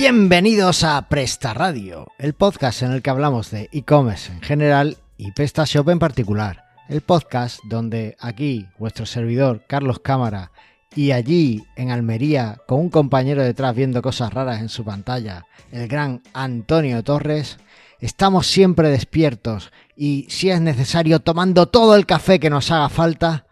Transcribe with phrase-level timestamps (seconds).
[0.00, 5.30] Bienvenidos a Presta Radio, el podcast en el que hablamos de e-commerce en general y
[5.32, 6.64] PrestaShop en particular.
[6.88, 10.52] El podcast donde aquí vuestro servidor Carlos Cámara
[10.96, 15.86] y allí en Almería con un compañero detrás viendo cosas raras en su pantalla, el
[15.86, 17.58] gran Antonio Torres,
[17.98, 23.44] estamos siempre despiertos y si es necesario tomando todo el café que nos haga falta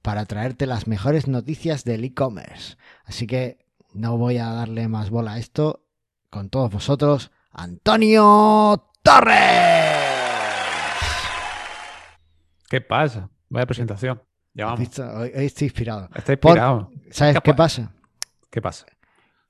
[0.00, 2.78] para traerte las mejores noticias del e-commerce.
[3.04, 3.58] Así que
[3.92, 5.82] no voy a darle más bola a esto.
[6.30, 9.36] Con todos vosotros, Antonio Torres.
[12.68, 13.28] ¿Qué pasa?
[13.48, 14.22] Vaya presentación.
[14.54, 14.80] Ya ¿Has vamos.
[14.80, 15.02] visto?
[15.08, 16.08] Hoy, hoy estoy inspirado.
[16.14, 16.90] Está Por- inspirado.
[17.10, 17.92] ¿Sabes qué pasa?
[18.48, 18.86] ¿Qué pasa?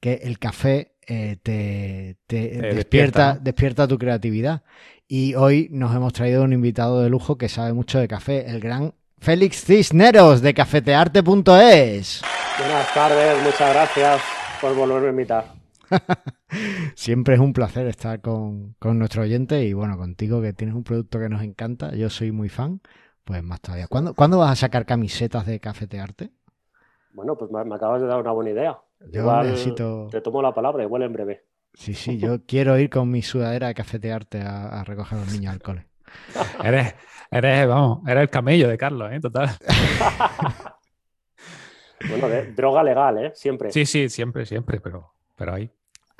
[0.00, 3.40] Que el café eh, te, te despierta, despierta, ¿no?
[3.40, 4.62] despierta tu creatividad.
[5.06, 8.60] Y hoy nos hemos traído un invitado de lujo que sabe mucho de café, el
[8.60, 12.22] gran Félix Cisneros de cafetearte.es.
[12.58, 14.22] Buenas tardes, muchas gracias
[14.62, 15.59] por volverme a invitar.
[16.94, 20.84] Siempre es un placer estar con, con nuestro oyente y bueno, contigo que tienes un
[20.84, 22.80] producto que nos encanta, yo soy muy fan,
[23.24, 23.86] pues más todavía.
[23.88, 26.30] ¿Cuándo, ¿cuándo vas a sacar camisetas de cafetearte?
[27.12, 28.78] Bueno, pues me, me acabas de dar una buena idea.
[29.12, 30.08] Yo Igual necesito...
[30.10, 31.44] Te tomo la palabra, igual en breve.
[31.74, 35.32] Sí, sí, yo quiero ir con mi sudadera de cafetearte a, a recoger a los
[35.32, 35.86] niños al cole.
[36.64, 36.94] Eres,
[37.30, 39.20] eres, vamos, eres el camello de Carlos, ¿eh?
[39.20, 39.50] Total.
[42.08, 43.32] Bueno, de- droga legal, ¿eh?
[43.34, 43.70] Siempre.
[43.70, 45.70] Sí, sí, siempre, siempre, pero, pero ahí.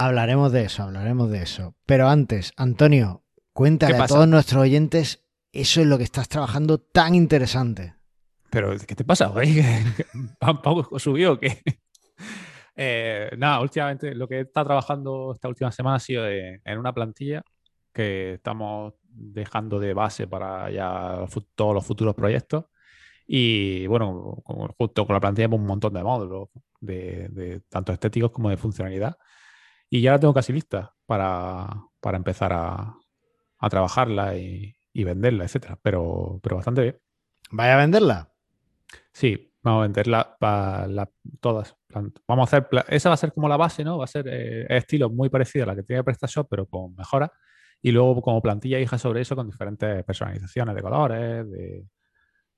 [0.03, 1.75] Hablaremos de eso, hablaremos de eso.
[1.85, 6.79] Pero antes, Antonio, cuéntale ¿Qué a todos nuestros oyentes eso es lo que estás trabajando
[6.79, 7.95] tan interesante.
[8.49, 9.31] Pero, ¿qué te pasa
[11.39, 11.63] qué?
[12.83, 16.79] Eh, nada, últimamente lo que he estado trabajando esta última semana ha sido de- en
[16.79, 17.43] una plantilla
[17.93, 22.65] que estamos dejando de base para ya todos los futuros proyectos.
[23.27, 24.43] Y bueno,
[24.79, 26.49] justo con la plantilla un montón de módulos,
[26.81, 29.19] de, de tanto estéticos como de funcionalidad.
[29.91, 31.69] Y ya la tengo casi lista para,
[32.01, 32.95] para empezar a,
[33.59, 35.79] a trabajarla y, y venderla, etcétera.
[35.83, 36.99] Pero, pero bastante bien.
[37.53, 38.33] ¿Vaya a venderla?
[39.13, 41.77] Sí, vamos a venderla para la- todas.
[42.29, 43.99] Vamos a hacer, esa va a ser como la base, ¿no?
[43.99, 47.31] Va a ser eh, estilo muy parecido a la que tiene PrestaShop, pero con mejoras.
[47.83, 51.87] Y luego como plantilla hija sobre eso con diferentes personalizaciones de colores, de,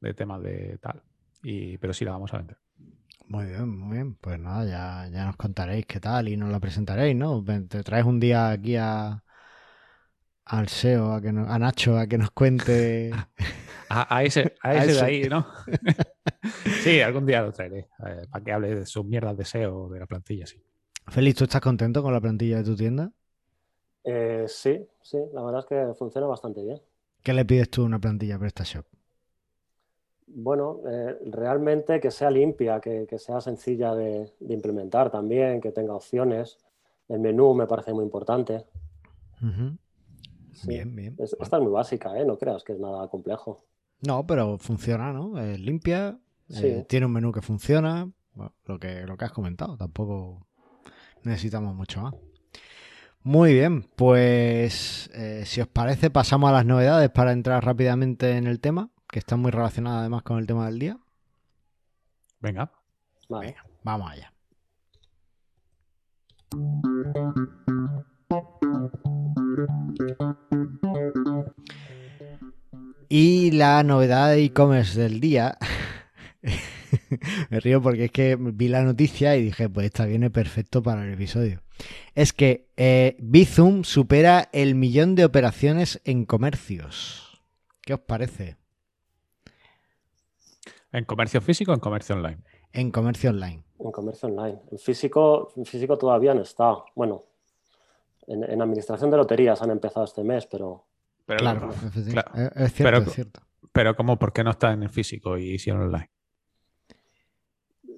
[0.00, 1.02] de temas de tal.
[1.42, 2.58] Y, pero sí la vamos a vender.
[3.26, 4.14] Muy bien, muy bien.
[4.16, 7.42] Pues nada, ya, ya nos contaréis qué tal y nos la presentaréis, ¿no?
[7.42, 9.24] Ven, Te traes un día aquí a,
[10.44, 13.26] al SEO, a, que no- a Nacho, a que nos cuente.
[13.88, 15.46] A, a ese, a A ese de ahí, ¿no?
[16.76, 17.88] sí, algún día lo traeré.
[18.06, 20.62] eh, para que hable de sus mierdas de SEO de la plantilla, sí.
[21.06, 23.12] Félix, ¿tú estás contento con la plantilla de tu tienda?
[24.04, 26.80] Eh, sí, sí, la verdad es que funciona bastante bien.
[27.24, 28.86] ¿Qué le pides tú a una plantilla PrestaShop?
[30.26, 35.72] Bueno, eh, realmente que sea limpia, que, que sea sencilla de, de implementar también, que
[35.72, 36.58] tenga opciones.
[37.08, 38.64] El menú me parece muy importante.
[40.52, 40.68] Sí.
[40.68, 41.16] Bien, bien.
[41.18, 42.24] Es- esta es muy básica, ¿eh?
[42.24, 43.64] No creas que es nada complejo.
[44.06, 45.38] No, pero funciona, ¿no?
[45.40, 46.18] Es limpia,
[46.48, 46.66] Sí.
[46.66, 50.46] eh, tiene un menú que funciona, bueno, lo que, lo que has comentado, tampoco
[51.24, 52.14] necesitamos mucho más.
[53.24, 58.46] Muy bien, pues eh, si os parece pasamos a las novedades para entrar rápidamente en
[58.48, 60.98] el tema, que está muy relacionado además con el tema del día.
[62.40, 62.72] Venga.
[63.28, 63.48] Vale.
[63.48, 64.32] Venga, vamos allá.
[73.10, 75.58] Y la novedad de e-commerce del día.
[77.50, 81.04] Me río porque es que vi la noticia y dije, pues esta viene perfecto para
[81.04, 81.60] el episodio.
[82.14, 87.42] Es que eh, Bizum supera el millón de operaciones en comercios.
[87.82, 88.61] ¿Qué os parece?
[90.92, 92.38] ¿En comercio físico o en comercio online?
[92.72, 93.62] En comercio online.
[93.78, 94.60] En comercio online.
[94.70, 96.76] En físico, en físico todavía no está.
[96.94, 97.24] Bueno,
[98.26, 100.84] en, en administración de loterías han empezado este mes, pero
[101.24, 102.30] Pero, Claro, es- claro.
[102.34, 103.40] es- es cierto, Pero- es cierto.
[103.72, 104.18] Pero ¿cómo?
[104.18, 106.10] ¿Por qué no está en el físico y sí en online?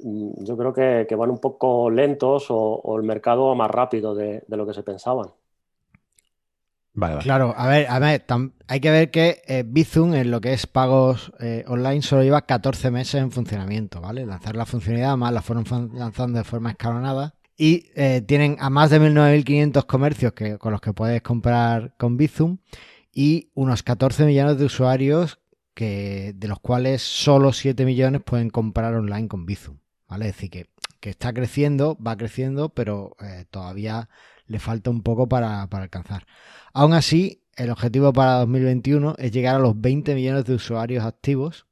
[0.05, 3.70] mm, yo creo que, que van un poco lentos o, o el mercado va más
[3.70, 5.29] rápido de, de lo que se pensaban.
[7.23, 8.25] Claro, a ver, a ver,
[8.69, 12.46] hay que ver que eh, Bizum en lo que es pagos eh, online solo lleva
[12.46, 14.25] 14 meses en funcionamiento, ¿vale?
[14.25, 18.91] Lanzar la funcionalidad, más la fueron lanzando de forma escalonada y eh, tienen a más
[18.91, 22.58] de 1.900 comercios que, con los que puedes comprar con Bizum
[23.12, 25.41] y unos 14 millones de usuarios
[25.75, 30.29] que, de los cuales solo 7 millones pueden comprar online con Bizum, ¿vale?
[30.29, 30.70] Es decir, que,
[31.00, 33.17] que está creciendo, va creciendo, pero
[33.50, 34.08] todavía
[34.46, 36.26] le falta un poco para, alcanzar.
[36.73, 41.67] Aún así, el objetivo para 2021 es llegar a los 20 millones de usuarios activos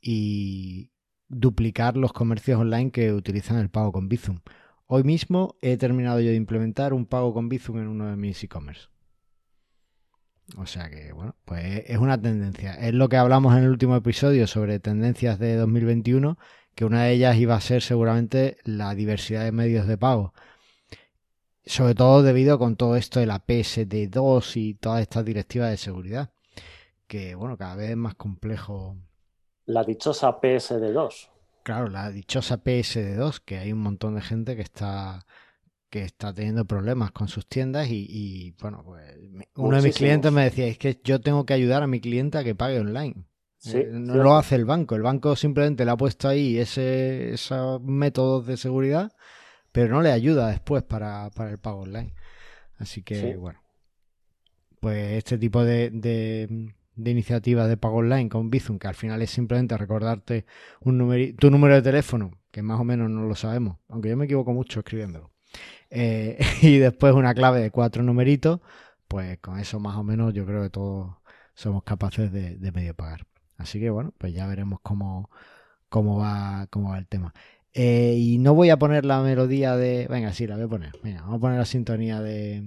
[0.00, 0.90] y
[1.28, 4.40] duplicar los comercios online que utilizan el pago con Bizum.
[4.86, 8.42] hoy mismo he terminado yo de implementar un pago con Bizum en uno de mis
[8.44, 8.88] e-commerce.
[10.56, 12.74] O sea que, bueno, pues es una tendencia.
[12.74, 16.38] Es lo que hablamos en el último episodio sobre tendencias de 2021,
[16.74, 20.34] que una de ellas iba a ser seguramente la diversidad de medios de pago.
[21.66, 26.30] Sobre todo debido con todo esto de la PSD2 y todas estas directivas de seguridad,
[27.06, 28.96] que, bueno, cada vez es más complejo.
[29.64, 31.28] La dichosa PSD2.
[31.64, 35.26] Claro, la dichosa PSD2, que hay un montón de gente que está
[35.90, 39.02] que está teniendo problemas con sus tiendas y, bueno, pues
[39.54, 42.38] uno de mis clientes me decía, es que yo tengo que ayudar a mi cliente
[42.38, 43.24] a que pague online.
[43.72, 47.80] Eh, no lo hace el banco, el banco simplemente le ha puesto ahí ese, esos
[47.82, 49.12] métodos de seguridad,
[49.76, 52.14] pero no le ayuda después para, el pago online.
[52.78, 53.60] Así que, bueno,
[54.80, 56.74] pues este tipo de, de,
[57.10, 60.46] iniciativas de pago online con Bizum, que al final es simplemente recordarte
[60.80, 64.24] un tu número de teléfono, que más o menos no lo sabemos, aunque yo me
[64.24, 65.30] equivoco mucho escribiéndolo
[65.90, 68.60] eh, y después una clave de cuatro numeritos,
[69.08, 71.16] pues con eso más o menos yo creo que todos
[71.52, 73.26] somos capaces de, medio pagar.
[73.58, 75.28] Así que bueno, pues ya veremos cómo,
[75.90, 77.34] cómo, va, cómo va el tema.
[77.78, 80.06] Eh, y no voy a poner la melodía de...
[80.08, 80.92] Venga, sí, la voy a poner.
[81.02, 82.64] Venga, vamos a poner la sintonía de,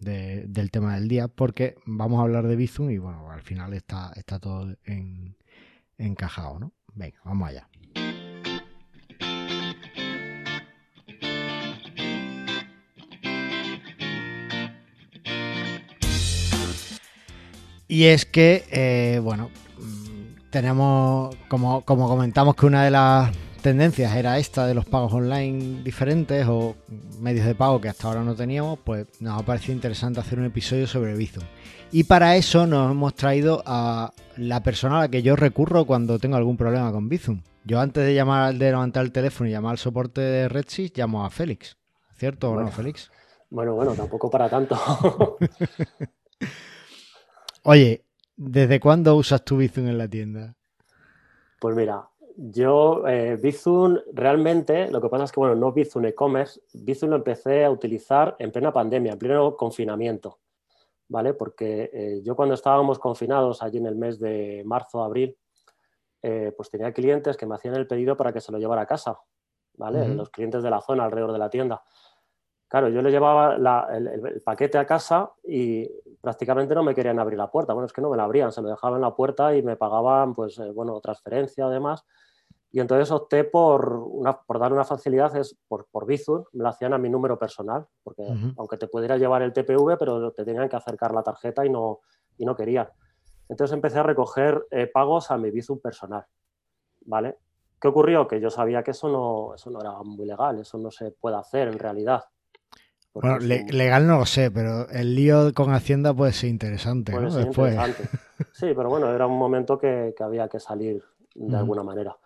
[0.00, 4.10] del tema del día porque vamos a hablar de Bizum y bueno, al final está,
[4.16, 5.36] está todo en,
[5.98, 6.72] encajado, ¿no?
[6.94, 7.68] Venga, vamos allá.
[17.86, 24.16] Y es que, eh, bueno, mm, tenemos, como, como comentamos, que una de las tendencias
[24.16, 26.74] era esta de los pagos online diferentes o
[27.20, 30.46] medios de pago que hasta ahora no teníamos, pues nos ha parecido interesante hacer un
[30.46, 31.44] episodio sobre Bizum.
[31.92, 36.18] Y para eso nos hemos traído a la persona a la que yo recurro cuando
[36.18, 37.42] tengo algún problema con Bizum.
[37.62, 41.26] Yo antes de llamar de levantar el teléfono y llamar al soporte de RedSys, llamo
[41.26, 41.76] a Félix.
[42.14, 43.10] ¿Cierto o no, Félix?
[43.50, 44.78] Bueno, bueno, tampoco para tanto.
[47.64, 48.02] Oye,
[48.34, 50.54] ¿desde cuándo usas tu Bizum en la tienda?
[51.60, 52.08] Pues mira,
[52.40, 57.16] yo eh, Bizum realmente, lo que pasa es que, bueno, no Bizum e-commerce, Bizum lo
[57.16, 60.38] empecé a utilizar en plena pandemia, en pleno confinamiento,
[61.08, 61.34] ¿vale?
[61.34, 65.36] Porque eh, yo cuando estábamos confinados allí en el mes de marzo, abril,
[66.22, 68.86] eh, pues tenía clientes que me hacían el pedido para que se lo llevara a
[68.86, 69.18] casa,
[69.74, 70.06] ¿vale?
[70.08, 71.82] Los clientes de la zona alrededor de la tienda.
[72.68, 73.56] Claro, yo le llevaba
[73.96, 77.72] el, paquete a casa y prácticamente no me querían abrir la puerta.
[77.72, 79.74] Bueno, es que no me la abrían, se lo dejaban en la puerta y me
[79.74, 82.04] pagaban, pues, eh, bueno, transferencia además.
[82.70, 86.68] Y entonces opté por, una, por dar una facilidad, es por, por Bizum, me lo
[86.68, 88.22] hacían a mi número personal, porque
[88.58, 92.00] aunque te pudiera llevar el TPV, pero te tenían que acercar la tarjeta y no,
[92.36, 92.88] y no querían.
[93.48, 96.26] Entonces empecé a recoger eh, pagos a mi Bizum personal,
[97.06, 97.38] ¿vale?
[97.80, 98.28] ¿Qué ocurrió?
[98.28, 101.36] Que yo sabía que eso no, eso no era muy legal, eso no se puede
[101.36, 102.24] hacer en realidad.
[103.14, 107.12] Bueno, legal no lo sé, pero el lío con Hacienda puede ser interesante.
[107.12, 107.32] ¿no?
[107.32, 107.76] Después.
[108.52, 111.02] Sí, pero bueno, era un momento que, había que salir
[111.34, 112.16] de alguna manera.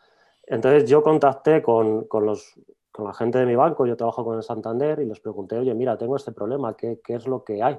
[0.47, 2.55] Entonces yo contacté con, los,
[2.91, 5.75] con la gente de mi banco, yo trabajo con el Santander y les pregunté, oye,
[5.75, 7.79] mira, tengo este problema, ¿qué, es lo que hay?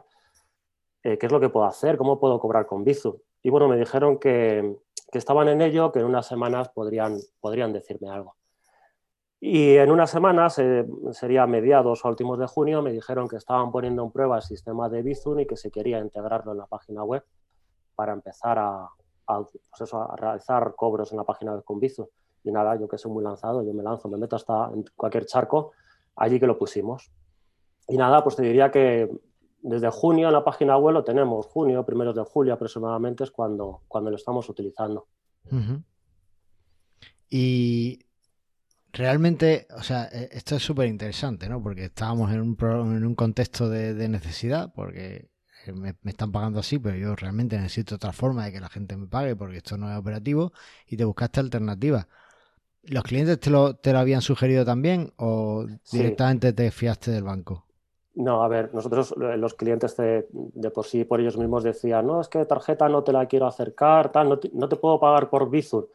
[1.03, 1.97] Eh, ¿Qué es lo que puedo hacer?
[1.97, 3.21] ¿Cómo puedo cobrar con Bizu?
[3.41, 4.77] Y bueno, me dijeron que,
[5.11, 8.35] que estaban en ello, que en unas semanas podrían, podrían decirme algo.
[9.45, 10.57] Y en unas semanas,
[11.11, 14.87] sería mediados o últimos de junio, me dijeron que estaban poniendo en prueba el sistema
[14.87, 17.25] de Bizum y que se quería integrarlo en la página web
[17.93, 18.89] para empezar a,
[19.27, 22.07] pues a realizar cobros en la página web con Bizum.
[22.43, 25.25] Y nada, yo que soy muy lanzado, yo me lanzo, me meto hasta en cualquier
[25.25, 25.71] charco,
[26.15, 27.11] allí que lo pusimos.
[27.87, 29.09] Y nada, pues te diría que
[29.61, 33.81] desde junio en la página web lo tenemos, junio, primeros de julio aproximadamente es cuando,
[33.87, 35.07] cuando lo estamos utilizando.
[37.29, 38.05] Y
[38.91, 41.61] realmente, o sea, e, esto es súper interesante, ¿no?
[41.61, 42.57] Porque estábamos en un,
[42.95, 45.29] en un contexto de, necesidad, porque
[45.65, 48.95] eh, me, están pagando así, pero yo realmente necesito otra forma de que la gente
[48.97, 50.53] me pague porque esto no es operativo
[50.87, 52.07] y te buscaste alternativas.
[52.83, 57.65] ¿Los clientes te lo, te lo habían sugerido también o directamente te fiaste del banco?
[58.15, 60.27] No, a ver, nosotros los clientes de,
[60.71, 64.11] por sí, por ellos mismos decían, no, es que tarjeta no te la quiero acercar,
[64.11, 65.85] tal, no te, no te puedo pagar por Bizum.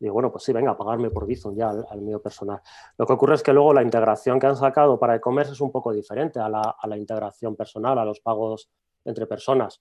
[0.00, 2.60] Digo, bueno, pues sí, venga, pagarme por Bizum ya al, mío personal.
[2.96, 5.70] Lo que ocurre es que luego la integración que han sacado para e-commerce es un
[5.70, 8.70] poco diferente a la, integración personal, a los pagos
[9.04, 9.80] entre personas.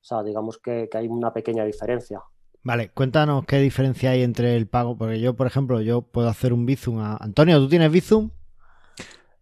[0.00, 2.20] O sea, digamos que, hay una pequeña diferencia.
[2.64, 6.52] Vale, cuéntanos qué diferencia hay entre el pago, porque yo, por ejemplo, yo puedo hacer
[6.52, 7.16] un Bizum a...
[7.16, 8.30] Antonio, ¿tú tienes Bizum?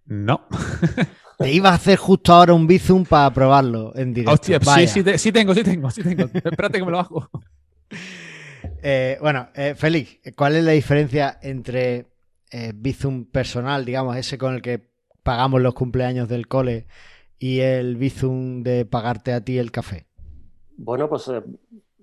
[0.07, 0.47] No.
[1.39, 4.33] Te iba a hacer justo ahora un Bizum para probarlo en directo.
[4.33, 6.25] Hostia, sí, sí, sí, tengo, sí tengo, sí tengo.
[6.33, 7.31] Espérate que me lo hago.
[8.83, 12.07] Eh, bueno, eh, Félix, ¿cuál es la diferencia entre
[12.50, 14.91] eh, Bizum personal, digamos, ese con el que
[15.23, 16.87] pagamos los cumpleaños del cole
[17.39, 20.07] y el Bizum de pagarte a ti el café?
[20.77, 21.43] Bueno, pues eh,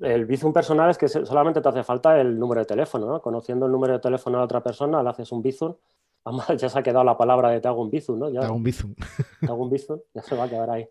[0.02, 3.22] el Bizum personal es que solamente te hace falta el número de teléfono, ¿no?
[3.22, 5.76] Conociendo el número de teléfono de otra persona, le haces un Bizum.
[6.24, 8.32] Además, ya se ha quedado la palabra de te hago un Bizum, ¿no?
[8.32, 8.94] te hago un Bizum.
[9.40, 10.88] Te hago un Bizum, ya se va a quedar ahí.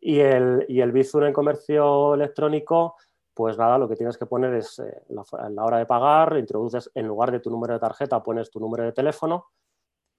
[0.00, 2.96] Y el, y el Bizum en comercio electrónico,
[3.32, 7.06] pues nada, lo que tienes que poner es eh, la, hora de pagar, introduces en
[7.06, 9.46] lugar de tu número de tarjeta, pones tu número de teléfono,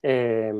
[0.01, 0.53] eh,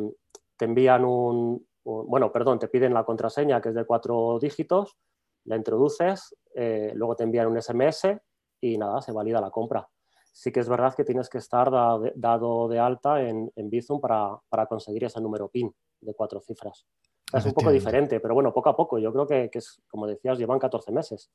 [0.56, 4.98] te envían un, bueno, perdón, te piden la contraseña que es de cuatro dígitos,
[5.46, 8.18] la introduces, eh, luego te envían un SMS
[8.62, 9.88] y nada, se valida la compra.
[10.32, 14.66] Sí que es verdad que tienes que estar dado de alta en, en Bizum para,
[14.68, 16.86] conseguir ese número PIN de cuatro cifras.
[17.32, 19.00] Es un poco diferente, pero bueno, poco a poco.
[19.00, 21.32] Yo creo que, es, como decías, llevan 14 meses.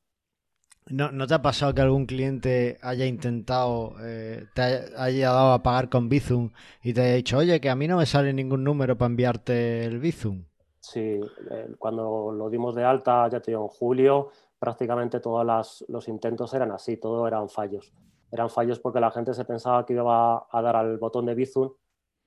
[0.87, 5.63] ¿No, ¿No, te ha pasado que algún cliente haya intentado, eh, te haya dado a
[5.63, 6.51] pagar con Bizum
[6.81, 9.85] y te haya dicho, oye, que a mí no me sale ningún número para enviarte
[9.85, 10.45] el Bizum?
[10.81, 11.21] Sí,
[11.51, 16.53] eh, cuando lo dimos de alta, ya te digo, en julio, prácticamente todos los intentos
[16.53, 17.93] eran así, todo eran fallos.
[18.31, 21.71] Eran fallos porque la gente se pensaba que iba a dar al botón de Bizum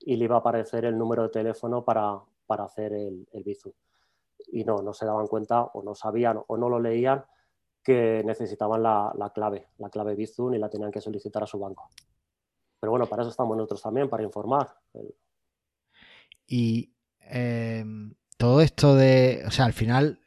[0.00, 3.73] y le iba a aparecer el número de teléfono para, hacer el, el Bizum.
[4.52, 7.25] Y no, no se daban cuenta o no sabían o no lo leían
[7.84, 11.90] que necesitaban la, clave, la clave Bizum y la tenían que solicitar a su banco.
[12.80, 14.75] Pero bueno, para eso estamos nosotros también, para informar.
[16.46, 20.20] Y em, todo esto de, o sea, al final,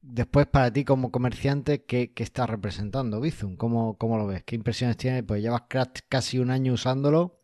[0.00, 3.56] después para ti como comerciante, ¿qué, qué está representando Bizum?
[3.56, 4.42] ¿Cómo, ¿Cómo, lo ves?
[4.42, 5.22] ¿Qué impresiones tienes?
[5.22, 5.64] Pues llevas
[6.08, 7.42] casi un año usándolo.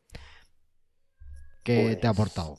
[1.62, 2.56] ¿Qué te ha pues aportado?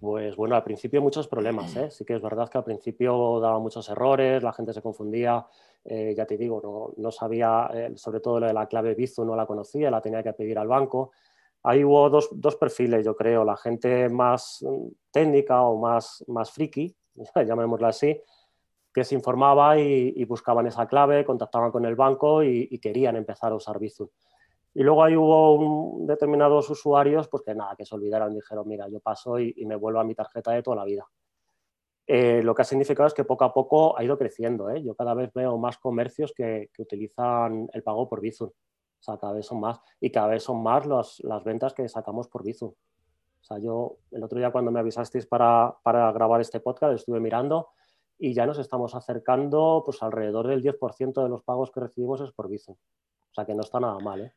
[0.00, 1.88] Pues bueno, al principio muchos problemas, ¿eh?
[1.92, 5.46] sí que es verdad que al principio daba muchos errores, la gente se confundía,
[5.84, 9.36] eh, ya te digo, no, sabía, eh, sobre todo lo de la clave Bizum no
[9.36, 11.12] la conocía, la tenía que pedir al banco.
[11.64, 16.94] Ahí hubo dos, perfiles, yo creo, la gente más mm, técnica o más, más friki,
[17.34, 18.20] llamémosla así,
[18.92, 23.50] que se informaba y, buscaban esa clave, contactaban con el banco y, y querían empezar
[23.50, 24.08] a usar Bizum.
[24.74, 28.98] Y luego ahí hubo determinados usuarios pues que nada, que se olvidaron, dijeron, mira, yo
[28.98, 31.06] paso y, me vuelvo a mi tarjeta de toda la vida.
[32.06, 34.68] Eh, lo que ha significado es que poco a poco ha ido creciendo.
[34.70, 34.82] ¿eh?
[34.82, 38.50] Yo cada vez veo más comercios que, utilizan el pago por Bizum.
[39.04, 39.80] O sea, cada vez son más.
[40.00, 42.70] Y cada vez son más las ventas que sacamos por Bizum.
[42.70, 47.20] O sea, yo el otro día cuando me avisasteis para, para grabar este podcast estuve
[47.20, 47.68] mirando
[48.18, 52.32] y ya nos estamos acercando pues alrededor del 10% de los pagos que recibimos es
[52.32, 52.76] por Bizum.
[52.76, 54.32] O sea, que no está nada mal, ¿eh?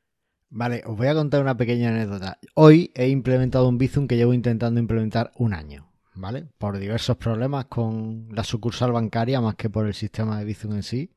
[0.50, 2.38] Vale, os voy a contar una pequeña anécdota.
[2.56, 6.48] Hoy he implementado un Bizum que llevo intentando implementar un año, ¿vale?
[6.58, 10.84] Por diversos problemas con la sucursal bancaria más que por el sistema de Bizum en
[10.84, 11.14] sí,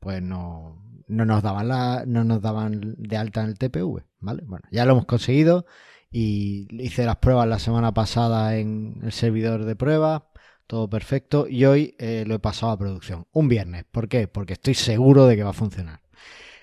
[0.00, 4.42] pues no, no nos daban la, no nos daban de alta en el TPV, ¿vale?
[4.46, 5.66] Bueno, ya lo hemos conseguido
[6.10, 10.22] y hice las pruebas la semana pasada en el servidor de pruebas,
[10.66, 13.26] todo perfecto y hoy eh, lo he pasado a producción.
[13.32, 14.28] Un viernes, ¿por qué?
[14.28, 16.00] Porque estoy seguro de que va a funcionar.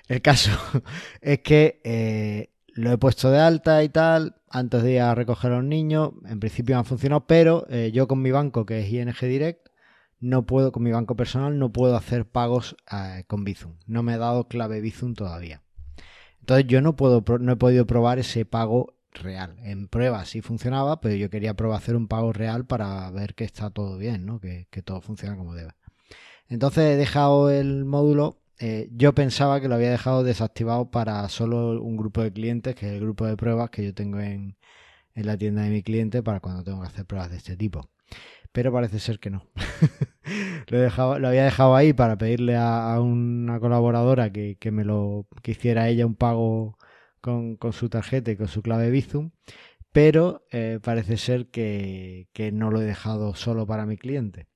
[0.07, 0.51] El caso
[1.21, 5.51] es que eh, lo he puesto de alta y tal, antes de ir a recoger
[5.51, 8.91] a los niños, en principio han funcionado, pero eh, yo con mi banco, que es
[8.91, 9.64] ING Direct,
[10.25, 13.75] no puedo, con mi banco personal, no puedo hacer pagos eh, con Bizum.
[13.85, 15.61] No me he dado clave Bizum todavía.
[16.39, 19.55] Entonces yo no, puedo, no he podido probar ese pago real.
[19.63, 23.43] En prueba sí funcionaba, pero yo quería probar hacer un pago real para ver que
[23.43, 24.39] está todo bien, ¿no?
[24.39, 25.71] que, todo funciona como debe.
[26.47, 31.81] Entonces he dejado el módulo eh, yo pensaba que lo había dejado desactivado para solo
[31.81, 34.57] un grupo de clientes, que es el grupo de pruebas que yo tengo en,
[35.13, 37.89] la tienda de mi cliente para cuando tengo que hacer pruebas de este tipo.
[38.55, 39.45] Pero parece ser que no.
[40.69, 40.77] lo,
[41.27, 46.15] había dejado ahí para pedirle a, una colaboradora que, me lo que hiciera ella un
[46.15, 46.77] pago
[47.19, 49.31] con, su tarjeta y con su clave Bizum.
[49.91, 54.47] Pero eh, parece ser que no lo he dejado solo para mi cliente.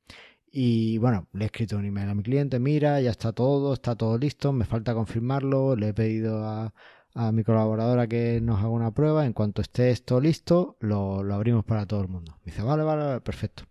[0.49, 3.95] Y bueno, le he escrito un email a mi cliente, mira, ya está todo, está
[3.95, 6.73] todo listo, me falta confirmarlo, le he pedido a,
[7.31, 11.85] mi colaboradora que nos haga una prueba, en cuanto esté esto listo, lo, abrimos para
[11.85, 12.37] todo el mundo.
[12.45, 13.63] Me dice, vale, vale, perfecto.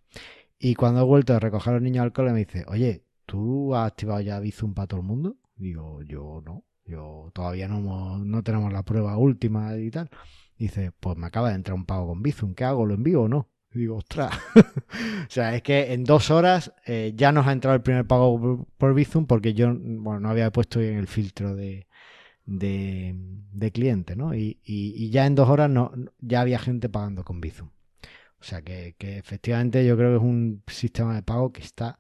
[0.59, 3.75] Y cuando he vuelto a recoger a los niños al cole, me dice, oye, ¿tú
[3.75, 5.37] has activado ya Bizum para todo el mundo?
[5.57, 10.11] Digo, yo no, yo todavía no, no tenemos la prueba última y tal.
[10.57, 12.87] Dice, pues me acaba de entrar un pago con Bizum, ¿qué hago?
[12.87, 13.49] ¿Lo envío o no?
[13.73, 14.37] digo, ostras.
[14.57, 18.67] o sea, es que en dos horas eh, ya nos ha entrado el primer pago
[18.77, 21.87] por, Bizum porque yo bueno, no había puesto en el filtro de,
[22.49, 24.35] de, cliente, ¿no?
[24.35, 27.69] Y, ya en dos horas no, ya había gente pagando con Bizum.
[28.41, 31.99] O sea que, efectivamente yo creo que es un sistema de pago que está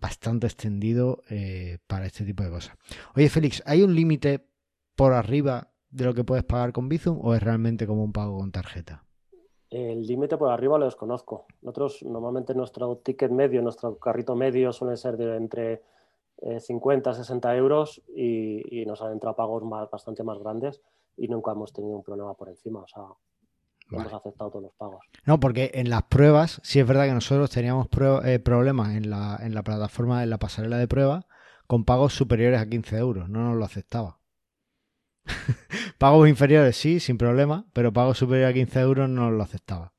[0.00, 2.76] bastante extendido eh, para este tipo de cosas.
[3.16, 4.46] Oye, Félix, ¿hay un límite
[4.94, 8.38] por arriba de lo que puedes pagar con Bizum o es realmente como un pago
[8.38, 9.04] con tarjeta?
[9.70, 11.46] El límite por arriba lo desconozco.
[11.62, 15.82] Nosotros, normalmente nuestro ticket medio, nuestro carrito medio suele ser de entre
[16.40, 20.80] 50, eh, 60 euros y, nos han entrado pagos más, bastante más grandes
[21.16, 22.80] y nunca hemos tenido un problema por encima.
[22.80, 23.02] O sea,
[23.90, 25.04] hemos aceptado todos los pagos.
[25.26, 27.88] No, porque en las pruebas, sí es verdad que nosotros teníamos
[28.24, 31.26] eh, problemas en la, en la plataforma, en la pasarela de prueba,
[31.66, 33.28] con pagos superiores a 15 euros.
[33.28, 34.20] No nos lo aceptaba.
[35.98, 39.92] pagos inferiores sí, sin problema, pero pagos superiores a 15 euros no lo aceptaba.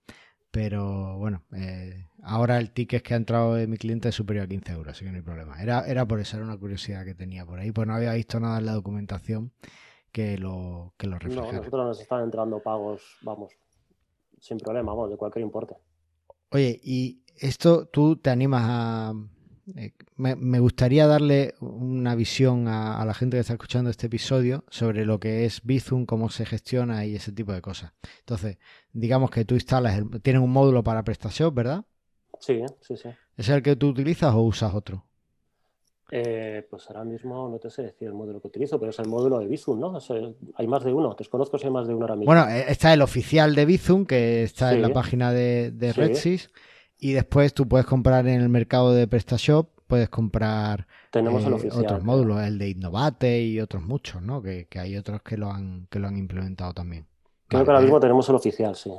[0.51, 4.47] Pero bueno, eh, ahora el ticket que ha entrado de mi cliente es superior a
[4.47, 5.61] 15 euros, así que no hay problema.
[5.61, 8.39] Era, era por eso, era una curiosidad que tenía por ahí, pues no había visto
[8.39, 9.51] nada en la documentación
[10.11, 11.51] que lo, que lo reflejara.
[11.51, 13.53] No, nosotros nos están entrando pagos, vamos,
[14.39, 15.75] sin problema, vamos, de cualquier importe.
[16.51, 19.13] Oye, y esto tú te animas a,
[19.75, 25.05] eh, me, gustaría darle una visión a, la gente que está escuchando este episodio sobre
[25.05, 27.93] lo que es Bizum, cómo se gestiona y ese tipo de cosas.
[28.19, 28.57] Entonces,
[28.91, 31.85] digamos que tú instalas, tienes un módulo para PrestaShop, ¿verdad?
[32.39, 33.09] Sí, sí, sí.
[33.37, 35.03] ¿Es el que tú utilizas o usas otro?
[36.11, 39.07] Eh, pues ahora mismo no te sé decir el módulo que utilizo, pero es el
[39.07, 39.99] módulo de Bizum, ¿no?
[40.55, 42.33] hay más de uno, desconozco si hay más de uno ahora mismo.
[42.33, 46.49] Bueno, eh, está el oficial de Bizum, que está en la página de, de RedSys.
[46.97, 52.03] Y después tú puedes comprar en el mercado de PrestaShop, puedes comprar Tenemos eh, otros
[52.03, 54.41] módulos, el de Innovate y otros muchos, ¿no?
[54.41, 57.05] Que, hay otros que lo han, que lo han implementado también.
[57.47, 58.91] Creo que ahora mismo tenemos el oficial, sí.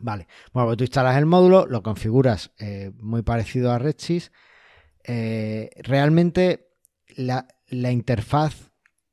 [0.00, 0.26] Vale.
[0.52, 4.32] Bueno, pues tú instalas el módulo, lo configuras eh, muy parecido a RedSys.
[5.04, 6.68] Eh, realmente
[7.16, 8.72] la, interfaz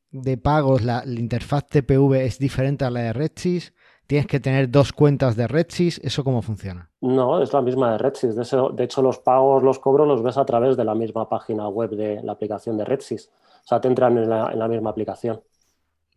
[0.09, 3.73] de pagos, la, la, interfaz TPV es diferente a la de RedSys
[4.11, 6.01] tienes que tener dos cuentas de RedSys.
[6.03, 6.89] ¿Eso cómo funciona?
[6.99, 8.35] No, es la misma de RedSys.
[8.35, 11.91] De, hecho, los pagos, los cobros los ves a través de la misma página web
[11.91, 13.29] de la aplicación de RedSys.
[13.63, 15.41] O sea, te entran en la, misma aplicación.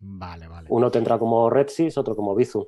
[0.00, 0.66] Vale, vale.
[0.71, 2.64] Uno te entra como RedSys, otro como Bizum.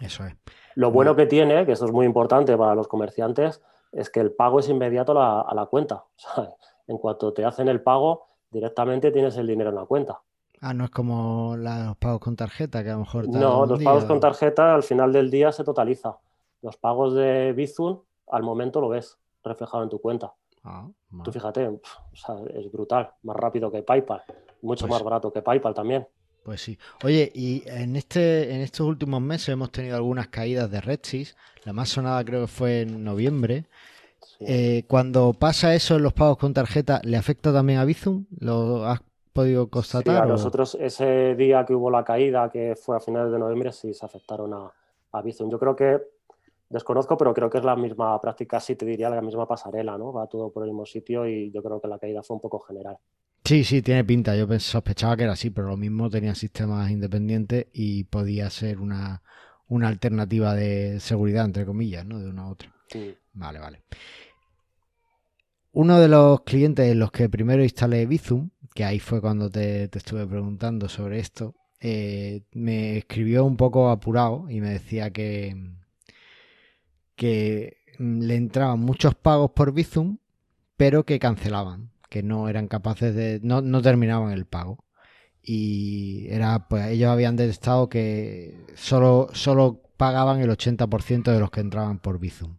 [0.00, 0.34] Eso es.
[0.74, 4.32] Lo bueno que tiene, que esto es muy importante para los comerciantes, es que el
[4.32, 6.04] pago es inmediato a la, cuenta.
[6.16, 6.54] O sea,
[6.86, 10.20] en cuanto te hacen el pago, directamente tienes el dinero en la cuenta.
[10.60, 13.28] Ah, no es como los pagos con tarjeta, que a lo mejor...
[13.28, 16.18] No, los pagos con tarjeta al final del día se totaliza.
[16.62, 20.34] Los pagos de Bizum al momento lo ves reflejado en tu cuenta.
[20.62, 20.88] Ah,
[21.22, 21.80] Tú fíjate,
[22.54, 24.22] es brutal, más rápido que PayPal,
[24.62, 26.08] mucho pues más barato que PayPal también.
[26.44, 26.78] Pues sí.
[27.02, 31.36] Oye, y en este, en estos últimos meses hemos tenido algunas caídas de RedSys.
[31.64, 33.64] La más sonada creo que fue en noviembre.
[34.40, 38.26] Eh, cuando pasa eso en los pagos con tarjeta, ¿le afecta también a Bizum?
[38.40, 39.00] ¿Lo has
[39.32, 40.28] podido constatar?
[40.28, 44.04] nosotros ese día que hubo la caída, que fue a finales de noviembre, sí se
[44.04, 44.70] afectaron a,
[45.12, 45.50] a Bizum.
[45.50, 46.02] Yo creo que,
[46.68, 50.12] desconozco, pero creo que es la misma práctica, sí te diría, la misma pasarela, ¿no?
[50.12, 52.58] Va todo por el mismo sitio y yo creo que la caída fue un poco
[52.58, 52.98] general.
[53.44, 54.34] Sí, sí, tiene pinta.
[54.36, 59.22] Yo sospechaba que era así, pero lo mismo tenía sistemas independientes y podía ser una,
[59.68, 62.20] una alternativa de seguridad, entre comillas, ¿no?
[62.20, 62.74] De una a otra.
[63.34, 63.82] Vale, vale.
[65.72, 69.84] Uno de los clientes en los que primero instalé Bizum que ahí fue cuando te,
[69.84, 75.56] estuve preguntando sobre esto, eh, me escribió un poco apurado y me decía que,
[77.14, 80.18] que le entraban muchos pagos por Bizum,
[80.76, 84.84] pero que cancelaban, que no eran capaces de, no, no terminaban el pago.
[85.42, 91.60] Y era, pues ellos habían detectado que solo, solo pagaban el 80% de los que
[91.60, 92.58] entraban por Bizum.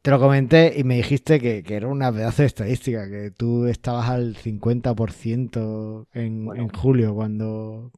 [0.00, 4.08] Te lo comenté y me dijiste que, era una pedazo de estadística, que tú estabas
[4.08, 7.92] al 50% en, en julio cuando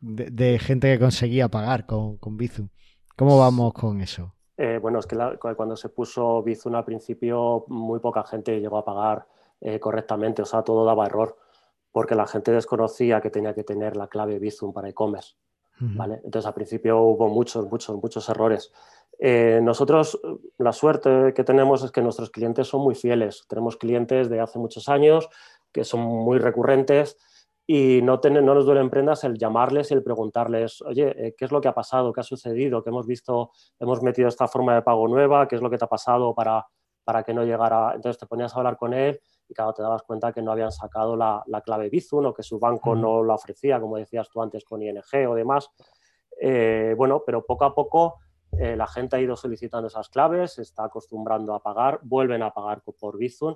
[0.00, 2.68] de, gente que conseguía pagar con, con Bizum.
[3.16, 4.34] ¿Cómo vamos con eso?
[4.58, 5.16] Eh, bueno, es que
[5.56, 9.26] cuando se puso Bizum al principio muy poca gente llegó a pagar
[9.64, 11.36] eh, correctamente, o sea, todo daba error,
[11.92, 15.34] porque la gente desconocía que tenía que tener la clave Bizum para e-commerce.
[15.78, 16.20] ¿vale?
[16.24, 18.72] Entonces al principio hubo muchos, muchos, muchos errores.
[19.20, 20.20] Eh, nosotros
[20.58, 23.44] la suerte que tenemos es que nuestros clientes son muy fieles.
[23.48, 25.28] Tenemos clientes de hace muchos años
[25.70, 27.16] que son muy recurrentes
[27.64, 31.52] y no, no nos duelen prendas el llamarles y el preguntarles, oye, eh, ¿qué es
[31.52, 32.12] lo que ha pasado?
[32.12, 32.82] ¿Qué ha sucedido?
[32.82, 33.52] ¿Qué hemos visto?
[33.78, 35.46] ¿Hemos metido esta forma de pago nueva?
[35.46, 36.66] ¿Qué es lo que te ha pasado para,
[37.04, 37.92] para que no llegara?
[37.94, 39.20] Entonces te ponías a hablar con él
[39.52, 42.58] y claro, te dabas cuenta que no habían sacado la, clave Bizum o que su
[42.58, 45.68] banco no la ofrecía, como decías tú antes con ING o demás.
[46.40, 48.18] Eh, bueno, pero poco a poco
[48.58, 52.50] eh, la gente ha ido solicitando esas claves, se está acostumbrando a pagar, vuelven a
[52.50, 53.54] pagar por Bizum.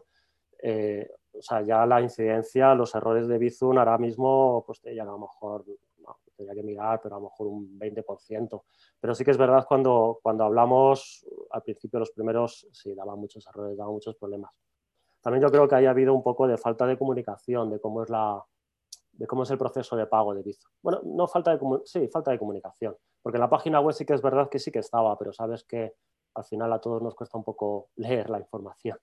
[0.63, 5.07] Eh, o sea, ya la incidencia, los errores de Bizum ahora mismo, pues ya a
[5.07, 5.65] lo mejor,
[6.01, 8.65] no, tendría que mirar, pero a lo mejor un 20%.
[9.01, 13.47] Pero sí que es verdad cuando, cuando hablamos, al principio los primeros, sí, daban muchos
[13.47, 14.53] errores, daban muchos problemas.
[15.27, 18.09] También yo creo que haya habido un poco de falta de comunicación de cómo es
[18.09, 18.41] la,
[19.11, 20.71] de cómo es el proceso de pago de Bizum.
[20.81, 24.15] Bueno, no falta de, sí, falta de comunicación Porque en la página web sí que
[24.15, 25.95] es verdad que sí que estaba, pero sabes que
[26.33, 28.99] al final a todos nos cuesta un poco leer la información.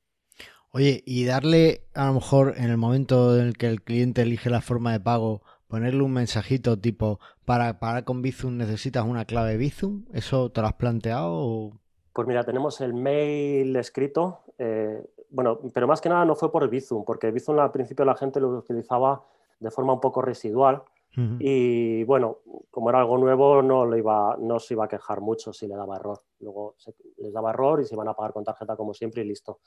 [0.72, 4.50] Oye, y darle a lo mejor en el momento en el que el cliente elige
[4.50, 9.58] la forma de pago, ponerle un mensajito tipo, para pagar con Bizum necesitas una clave
[9.58, 11.74] Bizum, ¿eso te lo has planteado?
[12.14, 16.70] Pues mira, tenemos el mail escrito, eh, bueno, pero más que nada no fue por
[16.70, 19.26] Bizum, porque Bizum al principio la gente lo utilizaba
[19.60, 20.84] de forma un poco residual
[21.16, 22.40] y bueno,
[22.72, 25.76] como era algo nuevo no, lo iba, no se iba a quejar mucho si le
[25.76, 26.20] daba error.
[26.40, 26.76] Luego
[27.18, 29.60] les daba error y se iban a pagar con tarjeta como siempre y listo.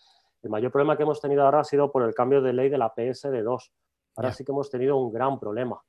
[0.42, 2.78] El mayor problema que hemos tenido ahora ha sido por el cambio de ley de
[2.78, 3.70] la PSD2.
[4.16, 5.80] Ahora sí que hemos tenido un gran problema.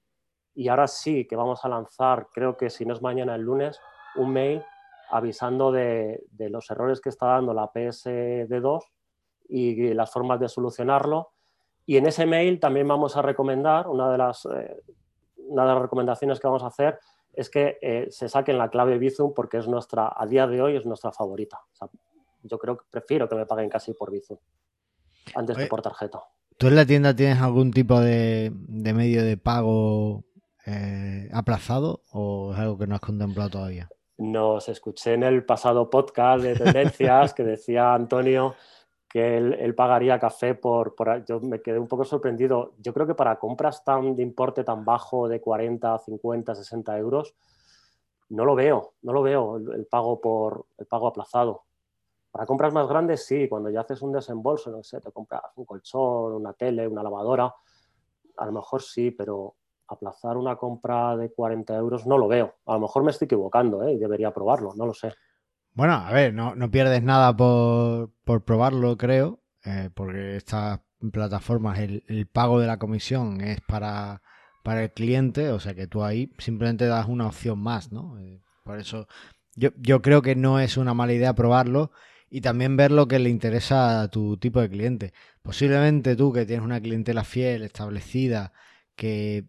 [0.53, 3.79] Y ahora sí que vamos a lanzar, creo que si no es mañana el lunes,
[4.15, 4.63] un mail
[5.09, 8.83] avisando de, de los errores que está dando la PSD2
[9.49, 11.31] y las formas de solucionarlo.
[11.85, 14.83] Y en ese mail también vamos a recomendar, una de las, eh,
[15.37, 16.99] una de las recomendaciones que vamos a hacer
[17.33, 20.75] es que eh, se saquen la clave Bizum porque es nuestra, a día de hoy
[20.75, 21.61] es nuestra favorita.
[22.41, 24.37] yo creo que prefiero que me paguen casi por Bizum
[25.35, 26.23] antes que por tarjeta.
[26.57, 30.23] ¿Tú en la tienda tienes algún tipo de, medio de pago
[30.65, 33.87] eh, aplazado o es algo que no has contemplado todavía?
[34.17, 38.55] Nos escuché en el pasado podcast de tendencias que decía Antonio
[39.09, 42.73] que él, pagaría café por, Yo me quedé un poco sorprendido.
[42.79, 47.35] Yo creo que para compras tan de importe tan bajo de 40, 50, 60 euros,
[48.29, 51.63] no lo veo, no lo veo el, pago por el pago aplazado.
[52.31, 55.65] Para compras más grandes sí, cuando ya haces un desembolso, no sé, te compras un
[55.65, 57.53] colchón, una tele, una lavadora,
[58.37, 59.55] a lo mejor sí, pero
[59.87, 62.55] aplazar una compra de 40 euros no lo veo.
[62.65, 63.97] A lo mejor me estoy equivocando ¿eh?
[63.97, 65.13] debería probarlo, no lo sé.
[65.77, 68.11] Bueno, a ver, no, pierdes nada por,
[68.45, 70.79] probarlo, creo, eh, porque estas
[71.11, 74.23] plataformas, el, pago de la comisión es para,
[74.65, 78.17] el cliente, o sea que tú ahí simplemente das una opción más, ¿no?
[78.19, 79.07] Eh, por eso
[79.55, 81.91] yo, yo creo que no es una mala idea probarlo
[82.27, 85.13] y también ver lo que le interesa a tu tipo de cliente.
[85.43, 88.51] Posiblemente tú que tienes una clientela fiel, establecida,
[88.95, 89.45] que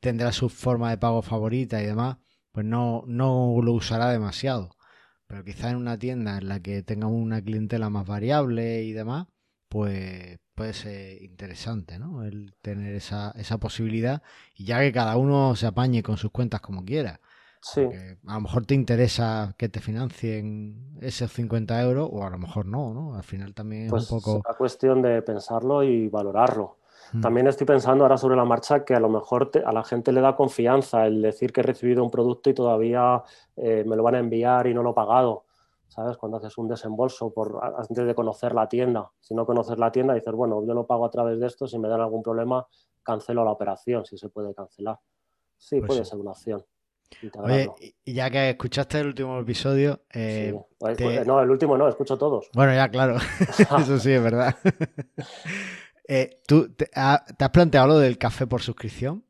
[0.00, 2.16] tendrá su forma de pago favorita y demás,
[2.52, 4.77] pues no, no lo usará demasiado.
[5.28, 9.28] Pero quizá en una tienda en la que tengamos una clientela más variable y demás,
[9.68, 12.24] pues puede ser interesante, ¿no?
[12.24, 14.22] El tener esa, esa posibilidad
[14.56, 17.20] y ya que cada uno se apañe con sus cuentas como quiera.
[17.60, 17.82] Sí.
[18.26, 22.66] a lo mejor te interesa que te financien esos 50 euros o a lo mejor
[22.66, 23.14] no, ¿no?
[23.16, 24.42] Al final también es un pues poco...
[24.48, 26.78] Es cuestión de pensarlo y valorarlo.
[27.12, 27.20] Mm.
[27.20, 30.20] También estoy pensando ahora sobre la marcha que a lo mejor a la gente le
[30.20, 33.22] da confianza el decir que he recibido un producto y todavía
[33.56, 35.44] eh, me lo van a enviar y no lo he pagado.
[35.88, 36.18] ¿Sabes?
[36.18, 39.10] Cuando haces un desembolso por, antes de conocer la tienda.
[39.20, 41.78] Si no conoces la tienda, dices, bueno, yo lo pago a través de esto, si
[41.78, 42.66] me dan algún problema,
[43.02, 44.98] cancelo la operación, si se puede cancelar.
[45.56, 46.62] Sí, pues puede ser una opción.
[47.38, 47.68] Oye,
[48.04, 50.02] y ya que escuchaste el último episodio.
[50.12, 52.50] Eh, pues, pues, no, el último no, escucho todos.
[52.54, 53.16] Bueno, ya, claro.
[53.58, 54.56] Eso sí, es verdad.
[56.10, 59.22] Eh, ¿Tú te, has planteado lo del café por suscripción?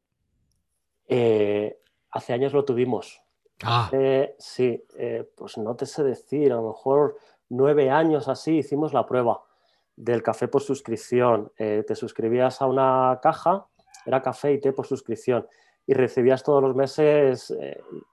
[1.09, 1.77] Eh,
[2.13, 3.21] hace años lo tuvimos.
[3.65, 3.91] Ah.
[4.39, 7.17] sí, eh, pues no te sé decir, a lo mejor
[7.49, 9.43] nueve años así hicimos la prueba
[9.97, 11.51] del café por suscripción.
[11.57, 13.67] te suscribías a una caja,
[14.07, 15.49] era café y té por suscripción,
[15.85, 17.53] y recibías todos los meses,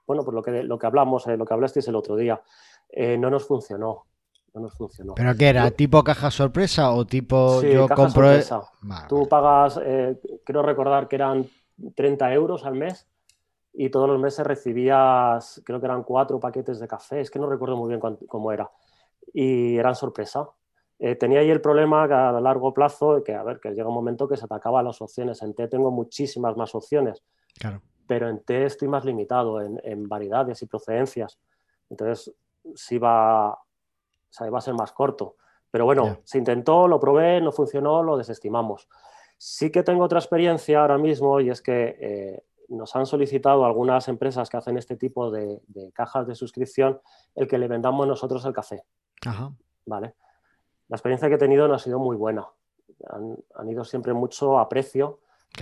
[0.04, 2.42] bueno, pues lo que, lo que hablamos, lo que hablasteis el otro día.
[2.96, 4.06] no nos funcionó
[4.56, 5.14] no nos funcionó.
[5.14, 5.70] ¿Pero qué era?
[5.70, 8.32] ¿Tipo caja sorpresa o tipo yo compro?
[8.32, 8.42] E-?
[8.42, 9.06] Sorpresa.
[9.06, 11.46] Tú pagas, eh, quiero recordar que eran
[11.94, 13.06] 30 euros al mes
[13.74, 17.48] y todos los meses recibías, creo que eran cuatro paquetes de café, es que no
[17.48, 18.70] recuerdo muy bien cómo era.
[19.34, 20.48] Y eran sorpresa.
[20.98, 23.94] Eh, tenía ahí el problema que a largo plazo, que a ver, que llega un
[23.94, 25.42] momento que se te acaban las opciones.
[25.42, 27.22] En té tengo muchísimas más opciones,
[27.58, 27.82] claro.
[28.06, 31.38] pero en té estoy más limitado en, en variedades y procedencias.
[31.90, 32.34] Entonces,
[32.74, 33.58] si va
[34.36, 35.36] sea, va a ser más corto.
[35.70, 38.88] Pero bueno, se intentó, lo probé, no funcionó, lo desestimamos.
[39.36, 44.08] Sí que tengo otra experiencia ahora mismo y es que eh, nos han solicitado algunas
[44.08, 45.60] empresas que hacen este tipo de,
[45.92, 47.00] cajas de suscripción
[47.34, 48.84] el que le vendamos nosotros el café.
[49.26, 49.52] Ajá.
[49.84, 50.14] Vale.
[50.88, 52.46] La experiencia que he tenido no ha sido muy buena.
[53.10, 55.20] Han, ido siempre mucho a precio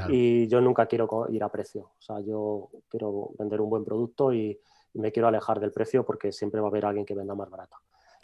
[0.09, 1.93] y yo nunca quiero ir a precio.
[1.99, 4.61] O sea, yo quiero vender un buen producto y
[4.95, 7.77] me quiero alejar del precio porque siempre va a haber alguien que venda más barato.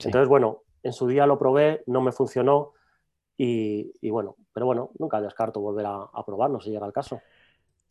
[0.04, 2.72] Entonces, bueno, en su día lo probé, no me funcionó
[3.36, 7.20] y, bueno, pero bueno, nunca descarto volver a, probarlo si llega el caso.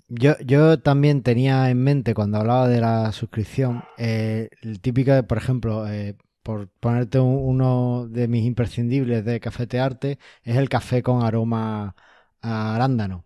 [0.08, 5.38] Yo, yo, también tenía en mente cuando hablaba de la suscripción, eh, el típico, por
[5.38, 11.96] ejemplo, eh, por ponerte uno de mis imprescindibles de cafetearte, es el café con aroma
[12.42, 13.26] a arándano.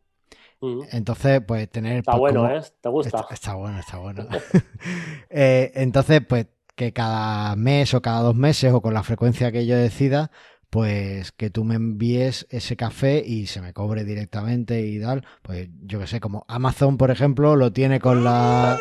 [0.61, 0.81] Mm.
[0.91, 1.97] Entonces, pues tener...
[1.97, 2.61] Está pues, bueno, como- ¿eh?
[2.81, 3.19] ¿Te gusta?
[3.19, 4.27] Está, está bueno, está bueno.
[5.35, 9.65] Eh, entonces, pues que cada mes o cada dos meses o con la frecuencia que
[9.65, 10.31] yo decida,
[10.69, 15.25] pues que tú me envíes ese café y se me cobre directamente y tal.
[15.41, 18.79] Pues yo que sé, como Amazon, por ejemplo, lo tiene con la...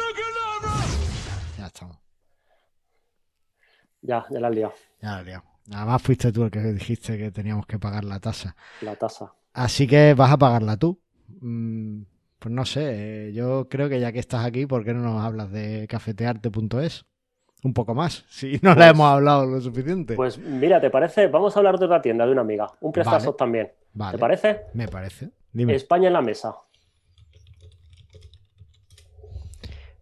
[1.59, 1.99] Ya estamos.
[4.01, 5.45] Ya, ya la has liado, Ya la he liado.
[5.67, 8.57] Nada más fuiste tú el que dijiste que teníamos que pagar la tasa.
[8.81, 9.33] la tasa.
[9.53, 11.01] Así que vas a pagarla tú.
[11.41, 12.03] Mm,
[12.39, 15.23] Pues no sé, eh, yo creo que ya que estás aquí, ¿por qué no nos
[15.25, 17.05] hablas de cafetearte.es?
[17.65, 20.15] Un poco más, si no la Pues- hemos hablado lo suficiente.
[20.17, 21.29] Pues mira, ¿te parece?
[21.29, 23.71] Vamos a hablar de otra tienda, de una amiga, un PrestaShop también.
[23.95, 24.61] vale, ¿Te parece?
[24.75, 25.31] me parece.
[25.53, 25.75] Dime.
[25.75, 26.55] España en la mesa.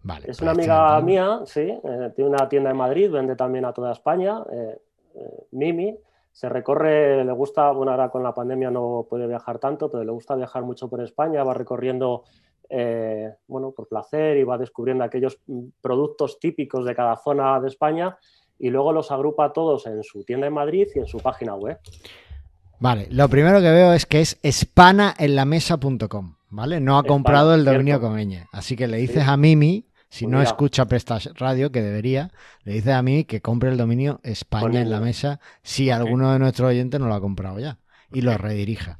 [0.02, 3.64] Vale, Es pues una amiga mía, sí, eh, tiene una tienda en Madrid, vende también
[3.66, 4.42] a toda España.
[4.50, 4.78] eh,
[5.14, 5.94] eh, Mimi
[6.32, 10.12] se recorre, le gusta, bueno, ahora con la pandemia no puede viajar tanto, pero le
[10.12, 12.22] gusta viajar mucho por España, va recorriendo,
[12.70, 17.68] eh, bueno, por placer y va descubriendo aquellos mm, productos típicos de cada zona de
[17.68, 18.16] España
[18.58, 21.78] y luego los agrupa todos en su tienda en Madrid y en su página web.
[22.78, 26.80] Vale, lo primero que veo es que es espanaenlamesa.com, ¿vale?
[26.80, 28.08] No ha comprado el dominio cierto.
[28.08, 28.46] con ñ.
[28.52, 29.30] Así que le dices Sí.
[29.30, 32.30] a Mimi, si Pues no escucha Prestas Radio, que debería,
[32.64, 36.38] le dices a Mimi que compre el dominio España en la mesa si alguno de
[36.38, 37.78] nuestros oyentes no lo ha comprado ya.
[38.12, 38.99] Y lo redirija.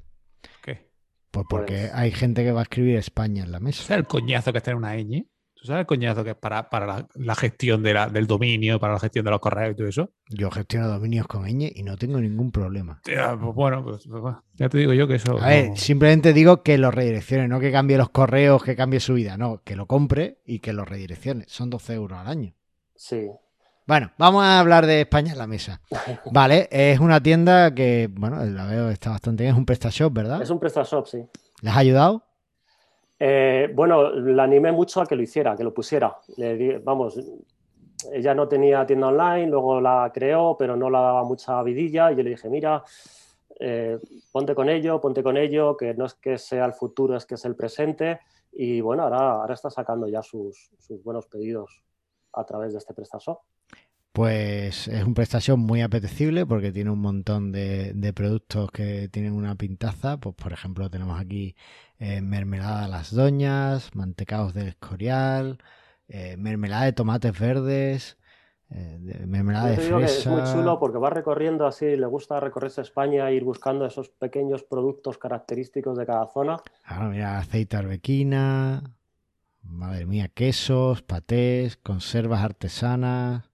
[1.31, 3.83] Pues porque Pues- hay gente que va a escribir España en la mesa.
[3.85, 5.27] ¿Sabes el coñazo que es tener una ñ?
[5.55, 8.81] ¿Tú sabes el coñazo que es para, para la, la gestión de la- del dominio,
[8.81, 10.11] para la gestión de los correos y todo eso?
[10.31, 13.01] Yo gestiono dominios con ñ y no tengo ningún problema.
[13.05, 15.39] Tía, pues bueno, pues, pues ya te digo yo que eso.
[15.39, 19.01] A ver, no- simplemente digo que lo redireccione, no que cambie los correos, que cambie
[19.01, 21.45] su vida, no, que lo compre y que lo redireccione.
[21.47, 22.55] Son 12 euros al año.
[22.97, 23.29] Sí,
[23.91, 25.81] Bueno, vamos a hablar de España en la mesa.
[26.31, 30.41] Vale, es una tienda que, bueno, la veo, está bastante bien, es un PrestaShop, ¿verdad?
[30.41, 31.27] es un PrestaShop, sí.
[31.61, 32.23] ¿Les ha ayudado?
[33.19, 36.17] Eh, bueno, la animé mucho a que lo hiciera, que lo pusiera.
[36.37, 37.19] Le di- vamos,
[38.13, 42.13] ella no tenía tienda online, luego la creó, pero no la daba mucha vidilla.
[42.13, 42.85] Y yo le dije, mira,
[43.59, 43.99] eh,
[44.31, 47.35] ponte con ello, ponte con ello, que no es que sea el futuro, es que
[47.35, 48.21] es el presente.
[48.53, 51.83] Y bueno, ahora, ahora está sacando ya sus, sus buenos pedidos
[52.35, 53.41] a través de este PrestaShop.
[54.13, 59.33] Pues es un PrestaShop muy apetecible porque tiene un montón de, de productos que tienen
[59.35, 60.19] una pintaza.
[60.19, 61.55] Pues por ejemplo tenemos aquí
[61.99, 65.59] eh, mermelada a las doñas, mantecaos del escorial,
[66.09, 68.19] eh, mermelada de tomates verdes,
[68.71, 70.03] eh, de- mermelada de que es muy
[70.41, 70.55] fresa.
[70.55, 75.19] chulo porque va recorriendo así, le gusta recorrerse España e ir buscando esos pequeños productos
[75.19, 76.57] característicos de cada zona.
[76.85, 78.83] Ahora mira, aceite arbequina,
[79.63, 83.50] madre mía, quesos, patés, conservas artesanas,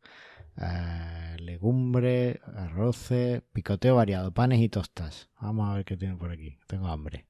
[0.61, 5.29] eh, legumbres, arroces, picoteo variado, panes y tostas.
[5.41, 6.59] Vamos a ver qué tiene por aquí.
[6.67, 7.27] Tengo hambre.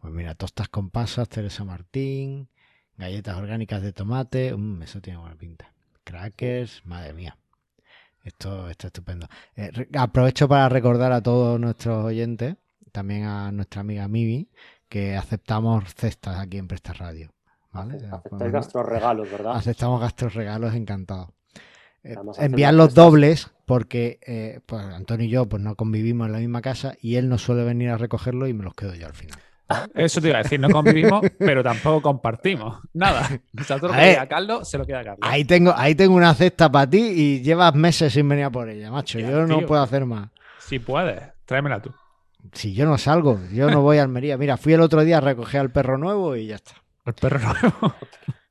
[0.00, 2.48] Pues mira, tostas con pasas, Teresa Martín,
[2.96, 5.72] galletas orgánicas de tomate, mm, eso tiene buena pinta.
[6.04, 7.38] Crackers, madre mía.
[8.22, 9.26] Esto está estupendo.
[9.56, 12.56] Eh, aprovecho para recordar a todos nuestros oyentes,
[12.92, 14.48] también a nuestra amiga Mimi,
[14.88, 17.34] que aceptamos cestas aquí en Presta Radio.
[17.74, 17.96] ¿vale?
[18.10, 19.52] Aceptáis gastros regalos, ¿verdad?
[19.56, 21.28] Aceptamos gastos regalos encantados.
[22.04, 26.38] Eh, enviar los dobles porque eh, pues Antonio y yo pues no convivimos en la
[26.38, 29.14] misma casa y él no suele venir a recogerlo y me los quedo yo al
[29.14, 29.38] final.
[29.94, 32.80] Eso te iba a decir, no convivimos, pero tampoco compartimos.
[32.92, 33.26] Nada.
[33.58, 35.20] O sea, todo lo A que diga Carlos se lo queda a Carlos.
[35.22, 38.68] Ahí tengo, ahí tengo una cesta para ti y llevas meses sin venir a por
[38.68, 39.18] ella, macho.
[39.18, 39.66] Ya, yo no tío.
[39.66, 40.28] puedo hacer más.
[40.58, 41.90] Si puedes, tráemela tú.
[42.52, 44.36] Si yo no salgo, yo no voy a Almería.
[44.36, 46.72] Mira, fui el otro día a recoger al perro nuevo y ya está.
[47.06, 47.94] El perro nuevo.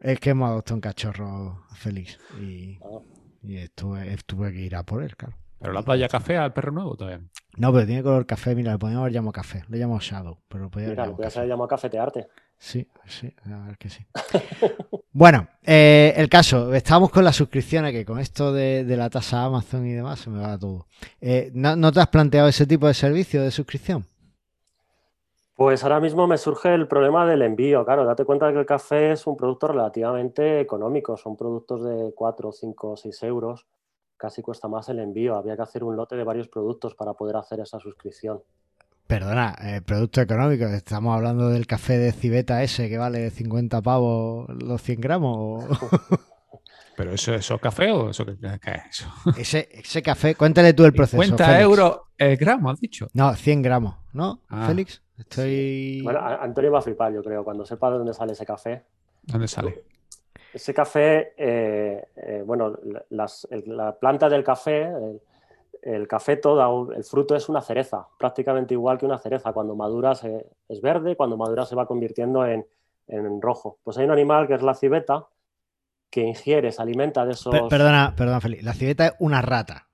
[0.00, 3.00] Es que hemos adoptado un cachorro feliz y, Ah.
[3.42, 5.36] y estuve, tuve que ir a por él, claro.
[5.60, 7.20] ¿Pero le has dado ya café al perro nuevo todavía?
[7.56, 8.54] No, pero tiene color café.
[8.54, 9.64] Mira, le podíamos haber llamado café.
[9.68, 11.38] Le llamo Shadow, pero lo podía haber Mira, lo llamado podías café.
[11.40, 12.28] haber llamado cafetearte.
[12.60, 14.06] Sí, sí, la verdad es que sí.
[15.12, 19.44] bueno, eh, el caso, estábamos con las suscripciones, que con esto de, de la tasa
[19.44, 20.86] Amazon y demás se me va todo.
[21.20, 24.06] Eh, ¿no, no te has planteado ese tipo de servicio de suscripción?
[25.58, 27.84] Pues ahora mismo me surge el problema del envío.
[27.84, 31.16] Claro, date cuenta que el café es un producto relativamente económico.
[31.16, 33.66] Son productos de 4, 5, 6 euros.
[34.16, 35.34] Casi cuesta más el envío.
[35.34, 38.40] Había que hacer un lote de varios productos para poder hacer esa suscripción.
[39.08, 44.48] Perdona, eh, producto económico, estamos hablando del café de civeta ese que vale 50 pavos
[44.62, 45.64] los 100 gramos.
[46.96, 49.08] ¿Pero eso, eso es café o eso qué, qué es eso?
[49.36, 51.20] ese, ese café, cuéntale tú el proceso.
[51.20, 51.62] 50 Félix.
[51.62, 53.08] euros el gramo, has dicho.
[53.12, 54.42] No, 100 gramos, ¿no?
[54.48, 54.68] Ah.
[54.68, 56.00] Félix, estoy...
[56.02, 58.84] Bueno, Antonio va a flipar, yo creo, cuando sepa de dónde sale ese café.
[59.22, 59.84] ¿Dónde sale?
[60.52, 65.20] Ese café, eh, eh, bueno, la- las- el- la planta del café, el-
[65.82, 69.52] el café todo, el fruto es una cereza, prácticamente igual que una cereza.
[69.52, 70.12] Cuando madura
[70.68, 72.66] es verde, cuando madura se va convirtiendo en,
[73.40, 73.78] rojo.
[73.84, 75.26] Pues hay un animal que es la civeta
[76.10, 77.54] que ingiere, se alimenta de esos...
[77.68, 78.62] perdona, perdona, Felipe.
[78.62, 79.88] La civeta es una rata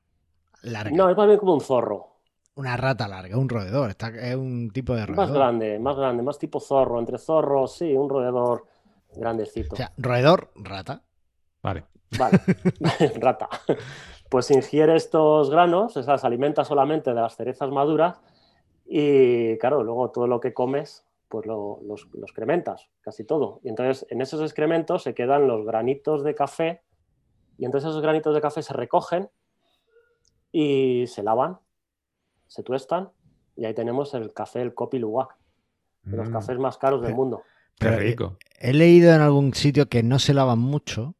[0.63, 0.91] larga.
[0.97, 2.14] No, es más bien como un zorro.
[2.57, 3.97] Una rata larga, un roedor.
[4.21, 5.27] es un tipo de roedor.
[5.27, 6.99] Más grande, más grande, más tipo zorro.
[7.01, 8.67] Entre zorros, sí, un roedor
[9.17, 9.75] grandecito.
[9.75, 11.03] O sea, roedor, rata.
[11.63, 11.85] Vale.
[12.17, 12.39] Vale,
[13.21, 13.49] rata
[14.35, 18.21] pues ingiere estos granos, esas alimenta solamente de las cerezas maduras
[18.85, 23.61] y claro, luego todo lo que comes, pues los, los, excrementas, casi todo.
[23.63, 26.83] Y entonces en esos excrementos se quedan los granitos de café
[27.59, 29.31] y entonces esos granitos de café se recogen
[30.51, 31.61] y se lavan,
[32.47, 33.11] se tuestan
[33.57, 35.37] y ahí tenemos el café, el Kopi Luwak,
[36.05, 36.33] de los mm.
[36.33, 37.43] cafés más caros del mundo.
[37.79, 38.39] Qué rico.
[38.59, 41.15] He leído en algún sitio que no se lavan mucho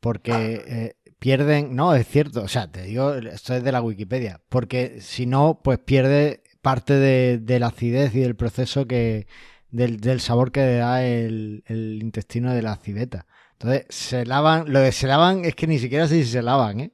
[0.00, 4.40] porque eh, pierden, no, es cierto, o sea, te digo, esto es de la Wikipedia,
[4.48, 9.26] porque si no, pues pierde parte de, la acidez y del proceso que,
[9.70, 11.62] del, sabor que da el,
[12.02, 13.26] intestino de la civeta.
[13.52, 16.80] Entonces, se lavan, lo de se lavan es que ni siquiera sé si se lavan,
[16.80, 16.92] ¿eh?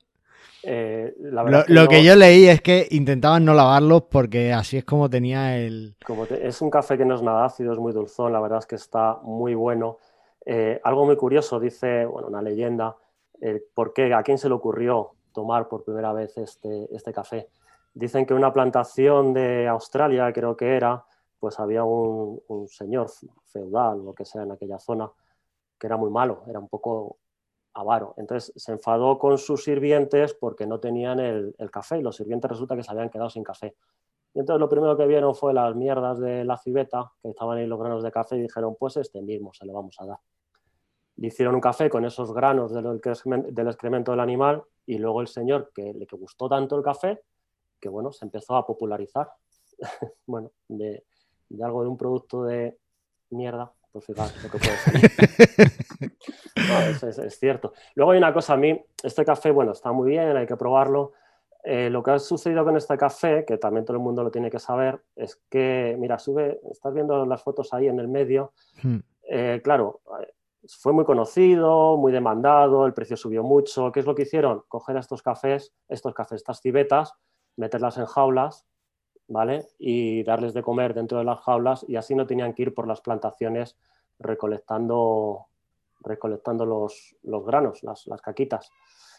[0.66, 1.14] Eh
[1.68, 5.96] lo, que, yo leí es que intentaban no lavarlos porque así es como tenía el...
[6.04, 8.66] Como es un café que no es nada ácido, es muy dulzón, la verdad es
[8.66, 9.98] que está muy bueno.
[10.44, 12.96] Eh, algo muy curioso, dice, bueno, una leyenda,
[13.74, 17.48] por qué, a quién se le ocurrió tomar por primera vez este, este café.
[17.92, 21.04] Dicen que una plantación de Australia, creo que era,
[21.38, 23.10] pues había un, señor
[23.44, 25.10] feudal, lo que sea, en aquella zona,
[25.78, 27.18] que era muy malo, era un poco
[28.16, 32.76] Entonces se enfadó con sus sirvientes porque no tenían el, café y los sirvientes resulta
[32.76, 33.76] que se habían quedado sin café.
[34.34, 37.66] Y entonces lo primero que vieron fue las mierdas de la civeta, que estaban ahí
[37.66, 40.18] los granos de café, y dijeron, pues este mismo se lo vamos a dar
[41.16, 43.00] le hicieron un café con esos granos del,
[43.68, 47.22] excremento del animal y luego el señor que le gustó tanto el café
[47.80, 49.30] que bueno, se empezó a popularizar.
[50.26, 51.04] bueno, de,
[51.62, 52.78] algo de un producto de
[53.30, 53.72] mierda,
[54.04, 54.76] pues lo que puede
[57.26, 57.72] es, cierto.
[57.94, 61.12] Luego hay una cosa, a mí, este café, bueno, está muy bien, hay que probarlo.
[61.64, 64.50] Eh, lo que ha sucedido con este café, que también todo el mundo lo tiene
[64.50, 68.52] que saber, es que, mira, sube, estás viendo las fotos ahí en el medio.
[68.82, 68.98] Hmm.
[69.28, 70.00] Eh, claro,
[70.68, 73.90] fue muy conocido, muy demandado, el precio subió mucho.
[73.92, 74.62] ¿Qué es lo que hicieron?
[74.68, 77.14] Coger estos cafés, estos cafés, estas civetas,
[77.56, 78.66] meterlas en jaulas,
[79.28, 79.66] ¿vale?
[79.78, 82.86] Y darles de comer dentro de las jaulas y así no tenían que ir por
[82.86, 83.76] las plantaciones
[84.18, 85.46] recolectando,
[86.00, 88.70] recolectando los, granos, las, caquitas.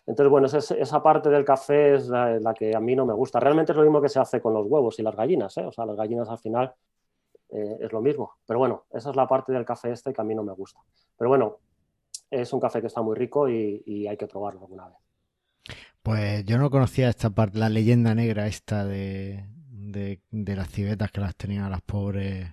[0.05, 3.39] Entonces, bueno, esa parte del café es la, que a mí no me gusta.
[3.39, 5.65] Realmente es lo mismo que se hace con los huevos y las gallinas, ¿eh?
[5.65, 6.73] O sea, las gallinas al final
[7.49, 8.37] eh, es lo mismo.
[8.45, 10.79] Pero bueno, esa es la parte del café este que a mí no me gusta.
[11.17, 11.57] Pero bueno,
[12.31, 14.97] es un café que está muy rico y, hay que probarlo alguna vez.
[16.01, 19.43] Pues yo no conocía esta parte, la leyenda negra esta de,
[20.31, 22.47] las civetas que las tenían las pobres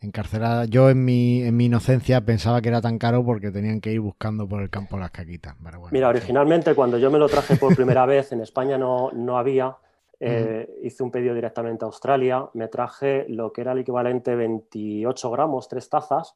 [0.00, 0.68] encarceladas.
[0.68, 4.00] Yo en mi, en mi inocencia pensaba que era tan caro porque tenían que ir
[4.00, 5.56] buscando por el campo las caquitas.
[5.90, 9.76] Mira, originalmente cuando yo me lo traje por primera vez en España no, no había
[10.18, 15.30] eh, hice un pedido directamente a Australia, me traje lo que era el equivalente 28
[15.30, 16.34] gramos, tres tazas.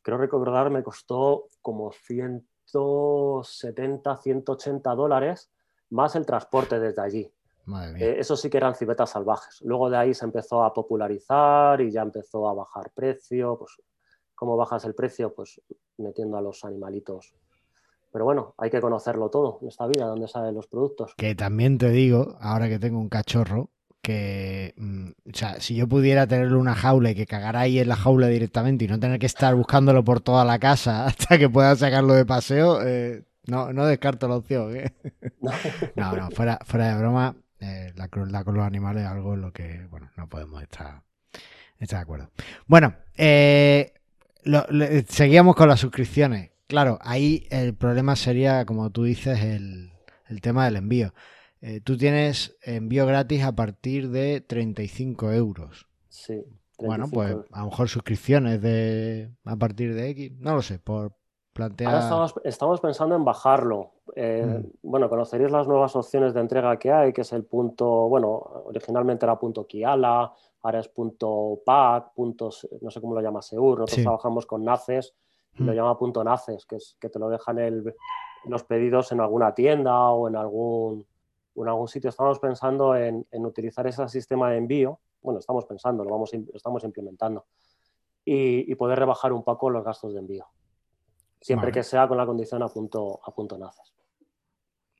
[0.00, 5.50] Creo recordar, me costó como 170, 180 dólares,
[5.90, 7.30] más el transporte desde allí.
[7.98, 9.60] Eh, eso sí que eran civetas salvajes.
[9.62, 13.58] Luego de ahí se empezó a popularizar y ya empezó a bajar precio.
[13.58, 13.72] Pues,
[14.34, 15.34] ¿Cómo bajas el precio?
[15.34, 15.60] Pues
[15.96, 17.34] metiendo a los animalitos
[18.14, 21.16] pero bueno, hay que conocerlo todo en esta vida, dónde salen los productos.
[21.16, 25.88] Que también te digo, ahora que tengo un cachorro, que, mm, o sea, si yo
[25.88, 29.18] pudiera tenerle una jaula y que cagara ahí en la jaula directamente y no tener
[29.18, 33.72] que estar buscándolo por toda la casa hasta que pueda sacarlo de paseo, eh, no,
[33.72, 34.76] no descarto la opción.
[34.76, 34.94] ¿eh?
[35.40, 35.50] No.
[36.16, 39.52] no, fuera, fuera de broma, eh, la crueldad con los animales es algo en lo
[39.52, 41.02] que, bueno, no podemos estar,
[41.78, 42.30] estar de acuerdo.
[42.66, 42.94] Bueno,
[45.08, 46.50] seguíamos con las suscripciones.
[46.66, 49.92] Claro, ahí el problema sería, como tú dices, el,
[50.40, 51.14] tema del envío.
[51.60, 55.86] Eh, tú tienes envío gratis a partir de 35 euros.
[56.08, 56.44] Sí.
[56.78, 61.16] bueno, pues a lo mejor suscripciones de a partir de X, no lo sé, por
[61.52, 61.94] plantear.
[61.94, 63.93] Ahora estamos, pensando en bajarlo.
[64.14, 64.88] Eh, mm.
[64.88, 68.28] Bueno, conoceréis las nuevas opciones de entrega que hay, que es el punto, bueno,
[68.66, 73.80] originalmente era punto Kiala, ahora es punto PAC, puntos, no sé cómo lo llama Seur,
[73.80, 75.14] nosotros trabajamos con NACES
[75.58, 75.74] lo mm.
[75.74, 77.94] llama punto naces, que es que te lo dejan el,
[78.46, 81.06] los pedidos en alguna tienda o en algún,
[81.54, 82.10] en algún sitio.
[82.10, 84.98] Estamos pensando en, utilizar ese sistema de envío.
[85.22, 87.46] Bueno, estamos pensando, lo, vamos, estamos implementando.
[88.24, 90.46] Y, poder rebajar un poco los gastos de envío.
[91.40, 93.92] Siempre que sea con la condición a punto, a punto naces.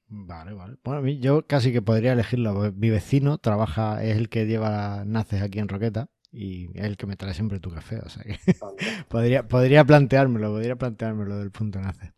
[0.08, 0.76] Vale, vale.
[0.84, 2.72] Bueno, yo casi que podría elegirlo.
[2.72, 7.06] Mi vecino trabaja, es el que lleva naces aquí en Roqueta y es el que
[7.06, 7.98] me trae siempre tu café.
[8.00, 8.38] O sea que
[9.08, 12.12] podría, podría planteármelo, podría planteármelo del punto nace.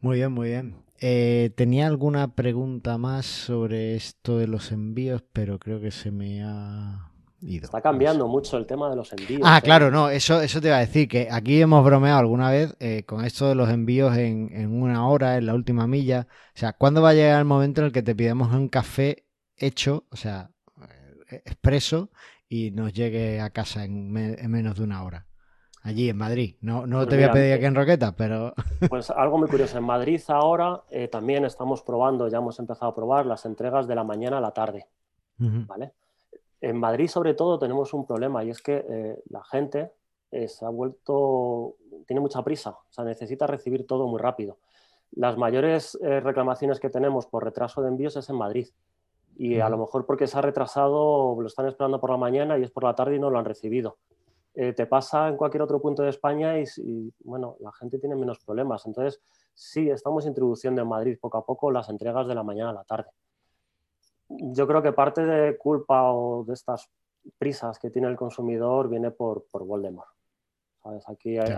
[0.00, 0.76] Muy bien, muy bien.
[1.00, 6.42] Eh, tenía alguna pregunta más sobre esto de los envíos, pero creo que se me
[6.42, 7.10] ha
[7.40, 7.64] ido.
[7.64, 9.42] Está cambiando mucho el tema de los envíos.
[9.44, 9.62] Ah, ¿eh?
[9.62, 13.04] claro, no, eso, eso te iba a decir, que aquí hemos bromeado alguna vez eh,
[13.04, 16.26] con esto de los envíos en, en, una hora, en la última milla.
[16.54, 19.26] O sea, ¿cuándo va a llegar el momento en el que te pidamos un café
[19.56, 20.50] hecho, o sea,
[21.44, 22.10] expreso,
[22.48, 25.26] y nos llegue a casa en menos de una hora?
[25.86, 26.56] Allí en Madrid.
[26.62, 28.52] No, no pues te voy a pedir aquí en Roqueta, pero.
[28.90, 29.78] Pues algo muy curioso.
[29.78, 33.94] En Madrid ahora eh, también estamos probando, ya hemos empezado a probar las entregas de
[33.94, 34.88] la mañana a la tarde.
[35.38, 35.92] ¿Vale?
[36.60, 39.92] En Madrid, sobre todo, tenemos un problema y es que eh, la gente
[40.30, 41.76] eh, se ha vuelto.
[42.06, 44.58] tiene mucha prisa, o sea, necesita recibir todo muy rápido.
[45.12, 48.68] Las mayores reclamaciones que tenemos por retraso de envíos es en Madrid.
[49.38, 52.64] Y a lo mejor porque se ha retrasado, lo están esperando por la mañana y
[52.64, 53.98] es por la tarde y no lo han recibido.
[54.58, 58.38] Eh, te pasa en cualquier otro punto de España y, bueno, la gente tiene menos
[58.38, 58.86] problemas.
[58.86, 59.20] Entonces,
[59.52, 62.84] sí, estamos introduciendo en Madrid poco a poco las entregas de la mañana a la
[62.84, 63.10] tarde.
[64.28, 66.90] Yo creo que parte de culpa o de estas
[67.38, 70.08] prisas que tiene el consumidor viene por, por Voldemort.
[70.82, 71.08] ¿Sabes?
[71.08, 71.52] Aquí hay,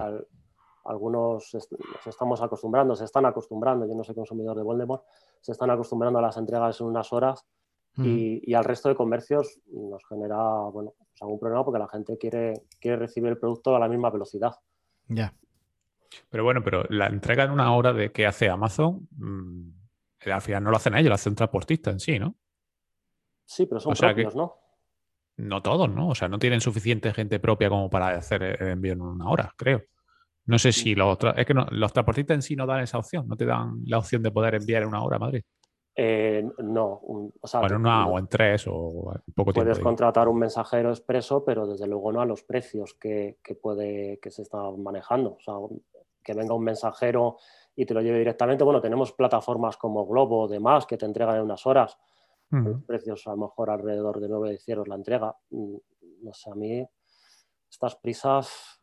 [0.89, 5.05] algunos nos estamos acostumbrando, se están acostumbrando, yo no soy consumidor de Voldemort,
[5.41, 7.47] se están acostumbrando a las entregas en unas horas
[7.97, 10.37] y, al resto de comercios nos genera
[10.73, 14.09] bueno, pues algún problema porque la gente quiere, quiere recibir el producto a la misma
[14.09, 14.55] velocidad.
[15.09, 15.35] Ya.
[16.31, 20.62] Pero bueno, pero la entrega en una hora de que hace Amazon, mm, al final
[20.62, 22.37] no lo hacen ellos, lo hace un transportista en sí, ¿no?
[23.49, 24.59] Sí, pero son propios, ¿no?
[25.38, 26.09] No todos, ¿no?
[26.11, 29.55] O sea, no tienen suficiente gente propia como para hacer el envío en una hora,
[29.57, 29.84] creo.
[30.44, 33.36] No sé si los, es que los transportistas en sí no dan esa opción, no
[33.36, 35.42] te dan la opción de poder enviar en una hora a Madrid.
[35.96, 37.01] Eh, no,
[37.40, 39.70] o sea, en una o en tres o poco tiempo.
[39.70, 44.30] Puedes contratar un mensajero expreso, pero desde luego no a los precios que, puede, que
[44.30, 45.38] se están manejando.
[45.38, 45.55] O sea,
[46.22, 47.38] que venga un mensajero
[47.74, 48.62] y te lo lleve directamente.
[48.62, 51.96] Bueno, tenemos plataformas como Globo o demás que te entregan en unas horas.
[52.86, 55.36] Precios a lo mejor alrededor de 9 euros la entrega.
[55.51, 55.76] Mm,
[56.22, 56.86] no sé, a mí
[57.70, 58.80] estas prisas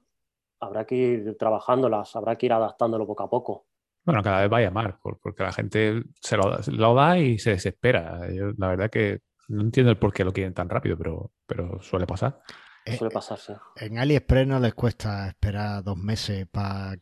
[0.60, 3.66] habrá que ir trabajándolas, habrá que ir adaptándolo poco a poco.
[4.06, 8.20] Bueno, cada vez va a llamar, porque la gente se lo, da y se desespera.
[8.58, 12.06] la verdad que no entiendo el por qué lo quieren tan rápido, pero, pero suele
[12.06, 12.42] pasar.
[12.86, 13.54] Eh, suele pasar, sí.
[13.78, 16.96] En AliExpress no les cuesta esperar dos meses para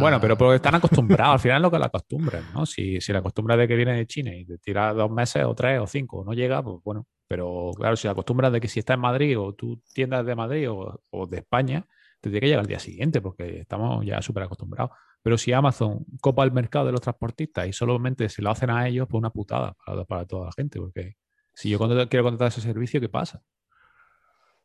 [0.00, 2.66] Bueno, pero porque están acostumbrados, al final es lo que la acostumbran, ¿no?
[2.66, 5.54] Si, si la costumbre de que viene de China y te tira dos meses o
[5.54, 7.06] tres o cinco, no llega, pues bueno.
[7.28, 10.34] Pero claro, si la acostumbras de que si está en Madrid o tú tiendas de
[10.34, 11.86] Madrid o, o de España,
[12.20, 14.90] te tiene que llegar al día siguiente porque estamos ya súper acostumbrados.
[15.22, 18.86] Pero si Amazon copa el mercado de los transportistas y solamente se lo hacen a
[18.88, 20.78] ellos, pues una putada para, toda la gente.
[20.78, 21.16] Porque
[21.52, 23.42] si yo quiero contratar ese servicio, ¿qué pasa?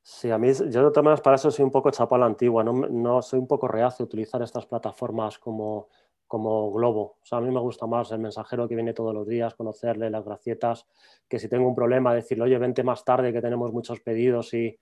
[0.05, 2.61] Sí, a mí, yo de todas para eso soy un poco chapa a la antigua,
[2.61, 5.87] no, no soy un poco reacio a utilizar estas plataformas como,
[6.27, 7.19] como Globo.
[7.21, 10.09] O sea, a mí me gusta más el mensajero que viene todos los días, conocerle
[10.09, 10.87] las gracietas,
[11.29, 14.77] que si tengo un problema, decirle, oye, vente más tarde que tenemos muchos pedidos y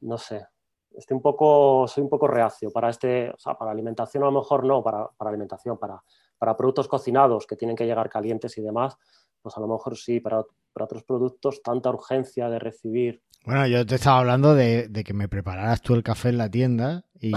[0.00, 0.46] no sé,
[0.94, 4.32] estoy un poco, soy un poco reacio para este, o sea, para alimentación a lo
[4.32, 6.02] mejor no, para, para alimentación, para,
[6.38, 8.96] para, productos cocinados que tienen que llegar calientes y demás,
[9.40, 10.42] pues a lo mejor sí, para,
[10.72, 13.22] para otros productos tanta urgencia de recibir.
[13.44, 16.50] Bueno, yo te estaba hablando de, de que me prepararas tú el café en la
[16.50, 17.32] tienda y,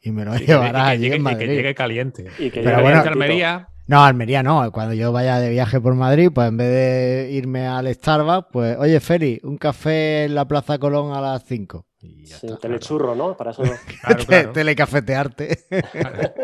[0.00, 1.46] y me lo llevarás allí llegue, en Madrid.
[1.48, 2.26] que llegue caliente.
[2.38, 3.02] Y que Pero llegue bueno.
[3.10, 4.70] Almería, No, Almería no.
[4.70, 8.76] Cuando yo vaya de viaje por Madrid, pues en vez de irme al Starbucks, pues,
[8.78, 11.84] oye, Feri, un café en la Plaza Colón a las 5.
[12.02, 12.58] Y ya Sí, está.
[12.58, 13.36] telechurro, ¿no?
[13.36, 13.62] Para eso
[14.02, 14.52] claro, Te- claro.
[14.52, 15.58] Telecafetearte.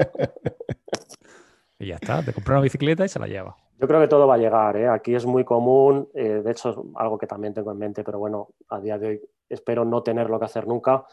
[1.78, 3.54] Y ya está, te compra una bicicleta y se la lleva.
[3.78, 4.88] Yo creo que todo va a llegar, ¿eh?
[4.88, 8.48] Aquí es muy común, eh, de hecho algo que también tengo en mente, pero bueno,
[8.70, 9.20] a día de hoy
[9.50, 11.04] espero no tenerlo que hacer nunca,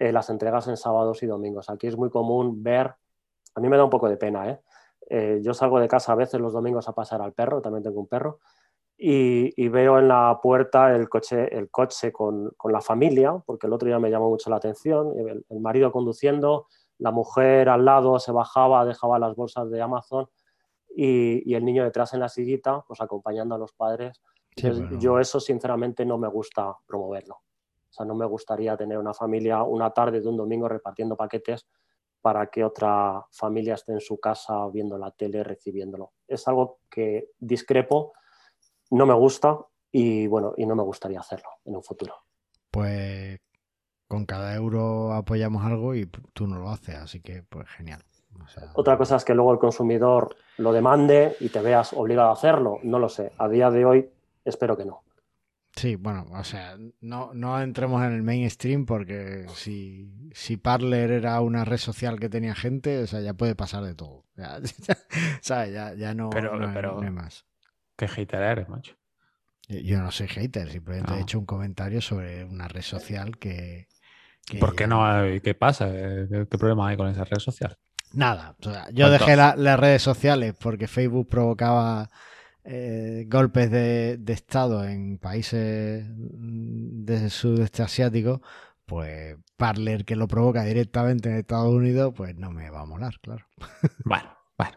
[0.00, 1.70] eh, las entregas en sábados y domingos.
[1.70, 2.92] Aquí es muy común ver,
[3.54, 4.60] a mí me da un poco de pena,
[5.40, 8.08] yo salgo de casa a veces los domingos a pasar al perro, también tengo un
[8.08, 8.40] perro,
[8.98, 13.72] y, veo en la puerta el coche, el coche con, con la familia, porque el
[13.72, 15.14] otro día me llamó mucho la atención,
[15.48, 16.66] el marido conduciendo,
[16.98, 20.28] la mujer al lado se bajaba, dejaba las bolsas de Amazon
[21.00, 24.20] y, y el niño detrás en la sillita, pues acompañando a los padres.
[24.56, 24.98] Sí, bueno.
[24.98, 27.34] Yo eso sinceramente no me gusta promoverlo.
[27.36, 31.68] O sea, no me gustaría tener una familia una tarde de un domingo repartiendo paquetes
[32.20, 36.14] para que otra familia esté en su casa viendo la tele, recibiéndolo.
[36.26, 38.12] Es algo que discrepo,
[38.90, 39.56] no me gusta
[39.92, 42.14] y bueno, y no me gustaría hacerlo en un futuro.
[42.72, 43.38] Pues
[44.08, 48.02] con cada euro apoyamos algo y tú no lo haces, así que pues genial.
[48.74, 52.78] Otra cosa es que luego el consumidor lo demande y te veas obligado a hacerlo.
[52.82, 53.32] No lo sé.
[53.38, 54.10] A día de hoy
[54.44, 55.02] espero que no.
[55.76, 61.40] Sí, bueno, o sea, no, no entremos en el mainstream porque si, si Parler era
[61.40, 64.24] una red social que tenía gente, o sea, ya puede pasar de todo.
[64.38, 64.60] Ya,
[65.40, 65.72] ¿sabes?
[65.72, 67.44] Ya, ya no, Pero- no pero- no hay más.
[67.96, 68.94] Qué hater eres, macho.
[69.68, 71.22] Yo- no soy hater, simplemente he No.
[71.22, 73.88] hecho un comentario sobre una red social que...
[74.46, 75.40] que ¿Por qué no hay?
[75.40, 75.90] ¿Qué pasa?
[75.92, 77.76] ¿Qué, qué problema hay con esa red social?
[78.14, 82.08] Nada, o sea, yo dejé la- las redes sociales porque Facebook provocaba
[82.64, 88.42] eh, golpes de, de Estado en países del sudeste asiático,
[88.86, 93.14] pues Parler que lo provoca directamente en Estados Unidos, pues no me va a molar,
[93.20, 93.44] claro.
[94.04, 94.76] Bueno, bueno.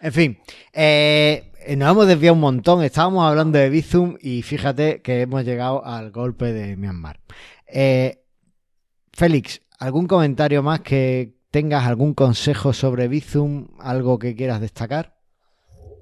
[0.00, 0.38] En fin,
[0.72, 2.82] eh, nos hemos desviado un montón.
[2.82, 7.20] Estábamos hablando de Bizum y fíjate que hemos llegado al golpe de Myanmar.
[7.66, 8.22] Eh,
[9.12, 15.14] Félix, ¿algún comentario más que tengas, algún consejo sobre Bizum, algo que quieras destacar?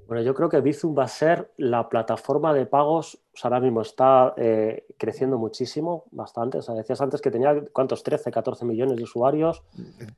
[0.07, 3.59] Bueno, yo creo que Bizum va a ser la plataforma de pagos, o sea, ahora
[3.59, 6.57] mismo está eh, creciendo muchísimo, bastante.
[6.57, 8.01] O sea, decías antes que tenía, ¿cuántos?
[8.01, 9.61] 13, 14 millones de usuarios.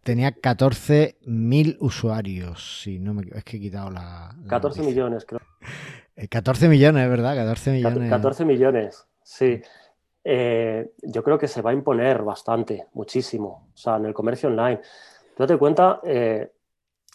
[0.04, 4.34] Tenía 14.000 usuarios, si no me es que he quitado la...
[4.44, 4.84] la 14 noticia.
[5.04, 5.42] millones, creo.
[6.16, 7.36] Eh, 14 millones, ¿verdad?
[7.36, 8.10] 14 Cat- millones.
[8.10, 9.62] 14 millones, sí.
[10.24, 14.50] Eh, yo creo que se va a imponer bastante, muchísimo, o sea, en el comercio
[14.50, 14.80] online.
[15.36, 16.52] Tú date cuenta, eh,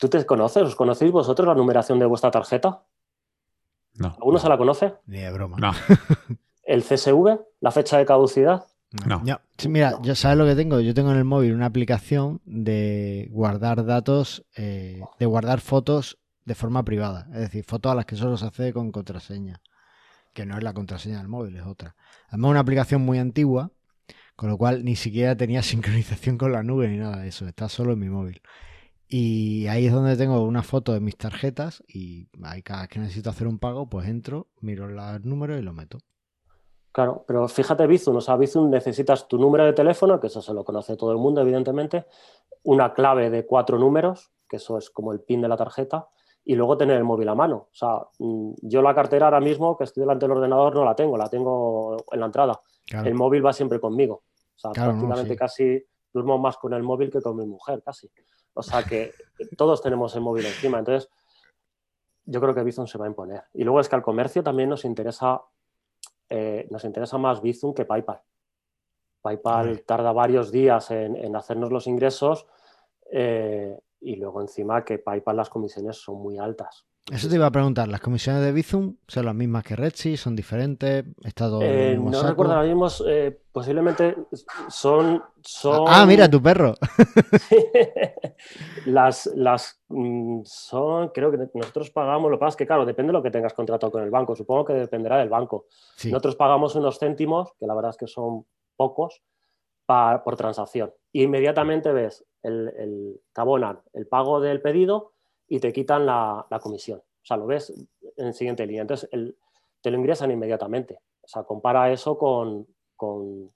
[0.01, 0.62] ¿tú te conoces?
[0.62, 2.83] ¿Os conocéis vosotros la numeración de vuestra tarjeta?
[3.95, 4.09] No.
[4.19, 4.95] ¿Alguno se la conoce?
[5.07, 5.57] Ni de broma.
[5.59, 5.73] No.
[6.64, 7.39] ¿El CSV?
[7.61, 8.64] ¿La fecha de caducidad?
[9.07, 9.23] No.
[9.59, 10.03] Sí, mira, No.
[10.03, 10.81] yo sabes lo que tengo.
[10.81, 16.55] Yo tengo en el móvil una aplicación de guardar datos, eh, de guardar fotos de
[16.55, 17.27] forma privada.
[17.33, 19.61] Es decir, fotos a las que solo se accede con contraseña.
[20.33, 21.97] Que no es la contraseña del móvil, es otra.
[22.29, 23.71] Además, una aplicación muy antigua,
[24.37, 27.47] con lo cual ni siquiera tenía sincronización con la nube ni nada de eso.
[27.47, 28.43] Está solo en mi móvil.
[29.09, 32.99] Y ahí es donde tengo una foto de mis tarjetas y ahí cada vez que
[32.99, 35.99] necesito hacer un pago, pues entro, miro los números y lo meto.
[36.91, 40.55] Claro, pero fíjate Bizum, o sea, Bizum necesitas tu número de teléfono, que eso se
[40.55, 42.07] lo conoce todo el mundo, evidentemente,
[42.62, 46.09] una clave de cuatro números, que eso es como el pin de la tarjeta,
[46.49, 47.57] y luego tener el móvil a mano.
[47.57, 50.94] O sea, mm, yo la cartera ahora mismo, que estoy delante del ordenador, no la
[50.94, 52.61] tengo, la tengo en la entrada.
[52.86, 53.09] Claro.
[53.09, 54.22] El móvil va siempre conmigo.
[54.55, 55.36] O sea, Claro, no, prácticamente sí.
[55.38, 58.09] casi duermo más con el móvil que con mi mujer, casi.
[58.55, 59.12] O sea que
[59.59, 60.78] todos tenemos el móvil encima.
[60.78, 61.11] Entonces,
[62.24, 63.42] yo creo que Bizum se va a imponer.
[63.53, 65.42] Y luego es que al comercio también nos interesa,
[66.28, 68.22] eh, nos interesa más Bizum que PayPal.
[69.20, 72.47] PayPal tarda varios días en, en hacernos los ingresos
[73.11, 73.76] eh,
[74.07, 76.85] y luego encima que PayPal las comisiones son muy altas.
[77.11, 80.17] Eso te iba a preguntar, ¿las comisiones de Bizum son las mismas que Redsi?
[80.17, 81.05] ¿Son diferentes?
[81.23, 82.31] ¿Está todo Eh, no saco?
[82.31, 84.17] recuerdo ahora mismo, eh, posiblemente
[84.69, 85.85] son, son...
[85.87, 86.75] Ah, mira, tu perro.
[88.87, 93.11] las, las mm, son, creo que nosotros pagamos, lo que pasa es que, claro, depende
[93.11, 94.35] de lo que tengas contratado con el banco.
[94.35, 95.67] Supongo que dependerá del banco.
[95.97, 96.11] Sí.
[96.11, 98.45] Nosotros pagamos unos céntimos, que la verdad es que son
[98.77, 99.23] pocos,
[99.87, 100.93] pa- por transacción.
[101.23, 105.12] Inmediatamente ves, el, el, te el pago del pedido
[105.49, 106.99] y te quitan la, la comisión.
[106.99, 107.73] O sea, lo ves
[108.17, 108.83] en siguiente línea.
[108.83, 109.37] Entonces, el-
[109.81, 110.99] te lo ingresan inmediatamente.
[111.23, 113.53] O sea, compara eso con, con,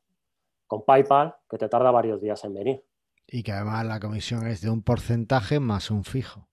[0.66, 2.84] con PayPal, que te tarda varios días en venir.
[3.26, 6.48] Y que además la comisión es de un porcentaje más un fijo.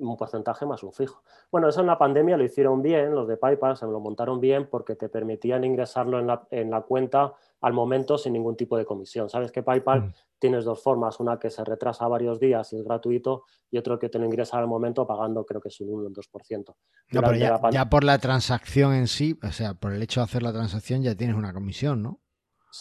[0.00, 1.22] Un porcentaje más un fijo.
[1.50, 4.68] Bueno, eso en la pandemia lo hicieron bien, los de PayPal se lo montaron bien
[4.70, 8.84] porque te permitían ingresarlo en la, en la cuenta al momento sin ningún tipo de
[8.84, 9.28] comisión.
[9.28, 10.12] Sabes que PayPal Mm.
[10.38, 14.08] tienes dos formas, una que se retrasa varios días y es gratuito y otro que
[14.08, 16.74] te lo ingresa al momento pagando creo que es un 1 o un 2%.
[17.12, 20.24] No, pero ya, ya por la transacción en sí, o sea, por el hecho de
[20.24, 22.20] hacer la transacción ya tienes una comisión, ¿no?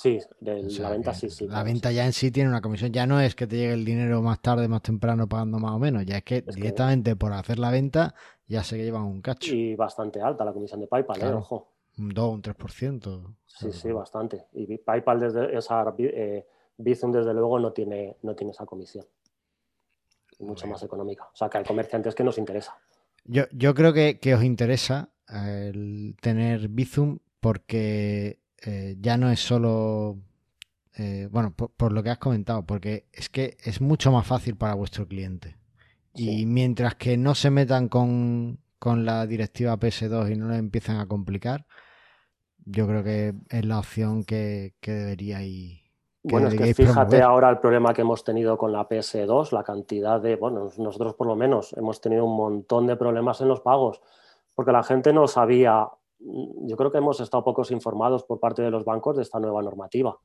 [0.01, 1.45] Sí, de O sea, la venta sí, sí.
[1.45, 1.95] La claro, venta sí.
[1.95, 2.91] ya en sí tiene una comisión.
[2.91, 5.79] Ya no es que te llegue el dinero más tarde, más temprano, pagando más o
[5.79, 6.05] menos.
[6.05, 8.13] Ya es que directamente por hacer la venta
[8.45, 9.55] ya se llevan un cacho.
[9.55, 11.33] Y bastante alta la comisión de PayPal, ¿eh?
[11.33, 11.71] Ojo.
[11.97, 13.35] Un 2, un 3%.
[13.45, 14.47] Sí, sí, bastante.
[14.51, 16.45] Y PayPal desde esa eh,
[16.77, 19.05] Bizum desde luego no tiene, no tiene esa comisión.
[20.39, 21.23] Mucho más económica.
[21.33, 22.77] O sea que al comerciante es que nos interesa.
[23.23, 29.29] Yo, yo creo que, que os interesa eh, el tener Bizum porque eh, ya no
[29.31, 30.17] es solo,
[30.97, 34.55] eh, bueno, por, por lo que has comentado, porque es que es mucho más fácil
[34.55, 35.55] para vuestro cliente.
[36.13, 40.99] Y mientras que no se metan con, con la directiva PS2 y no le empiezan
[40.99, 41.65] a complicar,
[42.65, 45.81] yo creo que es la opción que, que deberíais.
[46.23, 50.19] Bueno, es que fíjate ahora el problema que hemos tenido con la PS2, la cantidad
[50.19, 54.01] de, bueno, nosotros por lo menos hemos tenido un montón de problemas en los pagos,
[54.55, 55.87] porque la gente no sabía,
[56.25, 59.61] yo creo que hemos estado pocos informados por parte de los bancos de esta nueva
[59.61, 60.17] normativa.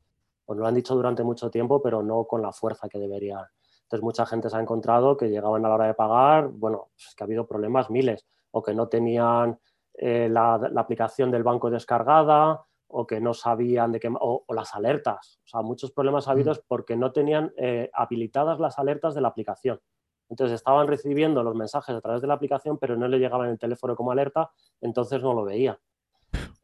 [0.46, 3.44] Pues lo han dicho durante mucho tiempo, pero no con la fuerza que deberían,
[3.82, 7.14] Entonces mucha gente se ha encontrado que llegaban a la hora de pagar, bueno, es
[7.14, 9.58] que ha habido problemas miles, o que no tenían
[9.94, 15.38] eh, la, aplicación del banco descargada, o que no sabían de qué, o, las alertas.
[15.44, 16.58] O sea, muchos problemas ha habido mm.
[16.66, 19.80] porque no tenían eh, habilitadas las alertas de la aplicación.
[20.30, 23.58] Entonces estaban recibiendo los mensajes a través de la aplicación, pero no le llegaban el
[23.58, 25.76] teléfono como alerta, entonces no lo veían.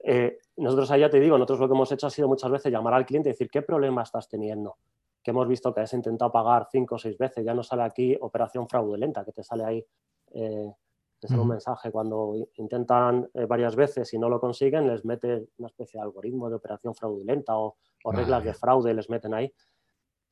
[0.01, 2.95] Eh, nosotros allá te digo, nosotros lo que hemos hecho ha sido muchas veces llamar
[2.95, 4.77] al cliente y decir, ¿qué problema estás teniendo?
[5.23, 8.17] Que hemos visto que has intentado pagar cinco o seis veces, ya no sale aquí
[8.21, 9.87] operación fraudulenta, que te sale ahí,
[10.33, 10.73] eh,
[11.19, 15.49] te sale un mensaje cuando intentan eh, varias veces y no lo consiguen, les mete
[15.59, 19.53] una especie de algoritmo de operación fraudulenta o, reglas de fraude, les meten ahí.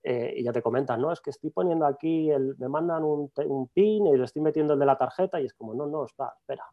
[0.05, 3.69] y ya te comentan, no, es que estoy poniendo aquí, el, me mandan un, un,
[3.69, 6.35] PIN y le estoy metiendo el de la tarjeta y es como, no, no, espera,
[6.39, 6.65] espera,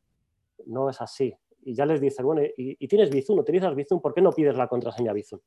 [0.68, 4.22] no es así y ya les dices, bueno, y, tienes Bizum, utilizas Bizum, ¿por qué
[4.22, 5.39] no pides la contraseña Bizum?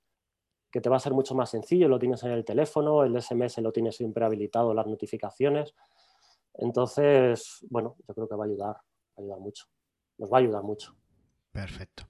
[0.70, 3.58] Que te va a ser mucho más sencillo, lo tienes en el teléfono, el SMS
[3.58, 5.74] lo tienes siempre habilitado, las notificaciones.
[6.54, 9.64] Entonces, bueno, yo creo que va a ayudar, va a ayudar mucho.
[10.18, 10.96] Nos va a ayudar mucho.
[11.52, 12.04] Perfecto.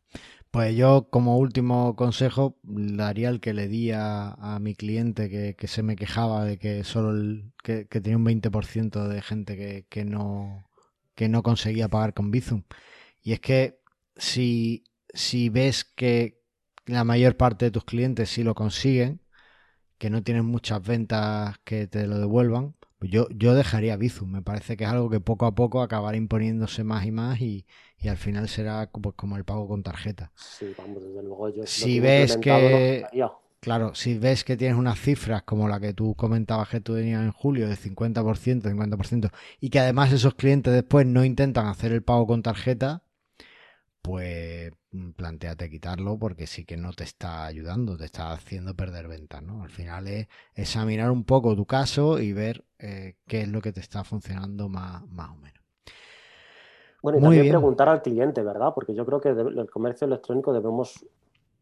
[0.51, 5.83] Pues yo como último consejo daría el que le di a, mi cliente que, se
[5.83, 10.65] me quejaba de que solo el, que, tenía un 20% de gente que, que, no,
[11.15, 12.63] que no conseguía pagar con Bizum.
[13.21, 13.81] Y es que
[14.17, 16.43] si, si ves que
[16.87, 19.21] la mayor parte de tus clientes sí lo consiguen,
[19.99, 24.31] que no tienen muchas ventas que te lo devuelvan, pues yo, yo dejaría Bizum.
[24.31, 27.67] Me parece que es algo que poco a poco acabará imponiéndose más y más y,
[28.09, 30.31] al final será pues, como el pago con tarjeta.
[30.35, 33.07] Sí, vamos, desde luego yo si ves que...
[33.61, 37.23] Claro, si ves que tienes unas cifras como la que tú comentabas que tú tenías
[37.23, 42.03] en julio de 50%, 50%, y que además esos clientes después no intentan hacer el
[42.03, 43.05] pago con tarjeta,
[44.05, 49.09] pues mm, planteate quitarlo porque sí que no te está ayudando, te está haciendo perder
[49.09, 49.63] ventas, ¿no?
[49.63, 53.73] Al final es examinar un poco tu caso y ver eh, qué es lo que
[53.73, 55.65] te está funcionando más, más o menos.
[57.03, 58.73] Bueno, y también preguntar al cliente, ¿verdad?
[58.75, 61.07] Porque yo creo que el comercio electrónico debemos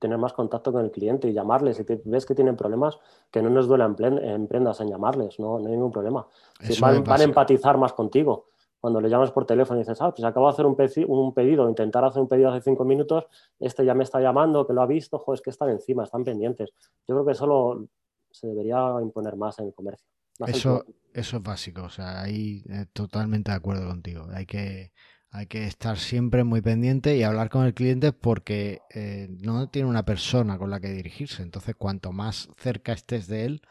[0.01, 1.76] tener más contacto con el cliente y llamarles.
[1.76, 2.99] Si ves que tienen problemas,
[3.30, 6.26] que no nos duela en, prendas en llamarles, no, no hay ningún problema.
[6.61, 8.52] Si van, van, a empatizar más contigo
[8.83, 10.76] cuando le llamas por teléfono y dices, ah, pues acabo de hacer un,
[11.07, 13.26] un pedido, intentar hacer un pedido hace cinco minutos,
[13.61, 16.24] este ya me está llamando, que lo ha visto, joder, es que están encima, están
[16.24, 16.70] pendientes.
[17.07, 17.87] Yo creo que eso
[18.33, 20.05] se debería imponer más en el comercio.
[20.49, 24.26] Eso, eso es básico, o sea, ahí eh, totalmente de acuerdo contigo.
[24.35, 24.93] Hay que,
[25.30, 29.91] hay que estar siempre muy pendiente y hablar con el cliente porque eh, no tiene
[29.91, 31.45] una persona con la que dirigirse.
[31.45, 33.62] Entonces, cuanto más cerca estés de él,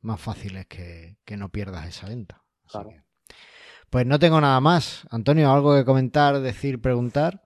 [0.00, 2.42] más fácil es que, no pierdas esa venta.
[2.68, 2.90] claro.
[3.90, 5.06] Pues no tengo nada más.
[5.10, 7.42] Antonio, ¿algo que comentar, decir, preguntar?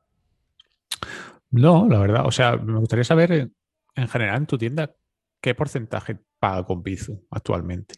[1.51, 2.27] No, la verdad.
[2.27, 3.51] O sea, me gustaría saber eh,
[3.95, 4.95] en general en tu tienda
[5.41, 7.97] qué porcentaje paga con Bizu actualmente.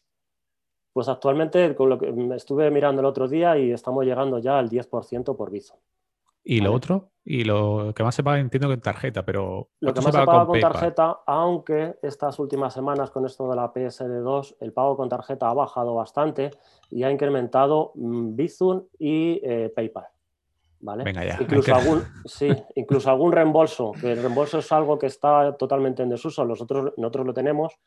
[0.93, 4.68] Pues actualmente, con lo que estuve mirando el otro día y estamos llegando ya al
[4.68, 5.74] 10% por Bizu.
[6.45, 7.12] ¿Y lo otro?
[7.24, 9.68] Y lo que más se paga, entiendo que en tarjeta, pero.
[9.80, 13.72] Lo que más se paga, con, tarjeta, aunque estas últimas semanas con esto de la
[13.72, 16.51] PSD2, el pago con tarjeta ha bajado bastante
[16.90, 20.07] y ha incrementado mm, Bizum y eh, PayPal.
[20.80, 21.05] ¿Vale?
[21.05, 21.38] Venga ya.
[21.40, 26.09] Incluso, algún, sí, incluso algún reembolso, que el reembolso es algo que está totalmente en
[26.09, 27.78] desuso, nosotros, nosotros lo tenemos,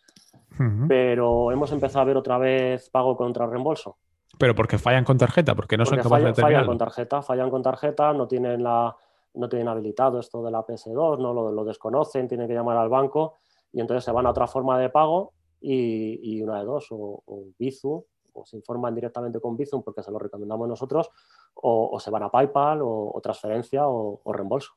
[0.88, 3.98] pero hemos empezado a ver otra vez pago contra reembolso.
[4.38, 7.62] Pero porque fallan con tarjeta, porque no son capaces de fallan con tarjeta, fallan con
[7.62, 8.96] tarjeta, no tienen la
[9.34, 13.36] no tienen habilitado esto de la PS2, no lo, desconocen, tienen que llamar al banco
[13.74, 17.48] y entonces se van a otra forma de pago y, una de dos, o, o
[17.60, 18.06] Bizu,
[18.36, 21.10] o se informan directamente con Bizum porque se lo recomendamos nosotros,
[21.56, 24.74] o, se van a PayPal, o, transferencia, o, reembolso.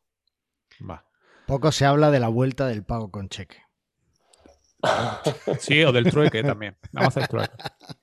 [1.47, 3.68] Poco se habla de la vuelta del pago con cheque.
[5.59, 6.77] Sí, o del trueque también.
[6.93, 7.53] Vamos a hacer trueque.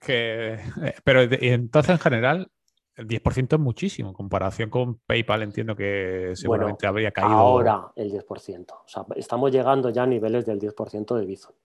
[0.07, 0.59] Eh,
[1.03, 2.51] pero entonces, en general,
[2.95, 4.09] el 10% es muchísimo.
[4.09, 7.31] En comparación con PayPal, entiendo que seguramente habría caído.
[7.31, 8.71] Ahora el 10%.
[8.71, 11.55] O sea, estamos llegando ya a niveles del 10% de Bizum.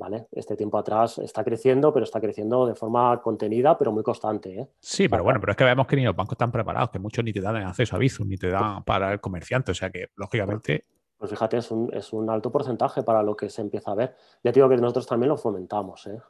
[0.00, 0.28] ¿Vale?
[0.30, 4.60] Este tiempo atrás está creciendo, pero está creciendo de forma contenida, pero muy constante.
[4.60, 4.68] ¿eh?
[4.78, 7.24] Sí, pero bueno, pero es que vemos que ni los bancos están preparados, que muchos
[7.24, 9.72] ni te dan acceso a Bizum, ni te dan para el comerciante.
[9.72, 10.84] O sea que, lógicamente,
[11.18, 14.16] pues fíjate, es un, es un, alto porcentaje para lo que se empieza a ver.
[14.44, 16.20] Ya digo que nosotros también lo fomentamos, ¿eh?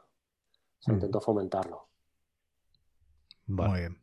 [0.79, 0.95] Se mm.
[0.95, 1.87] intentó fomentarlo.
[3.45, 4.01] Muy bien.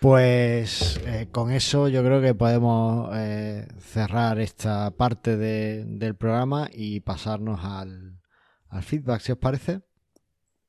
[0.00, 7.00] Pues eh, con eso yo creo que podemos eh, cerrar esta parte del programa y
[7.00, 8.20] pasarnos al,
[8.68, 9.80] al, feedback, si os parece.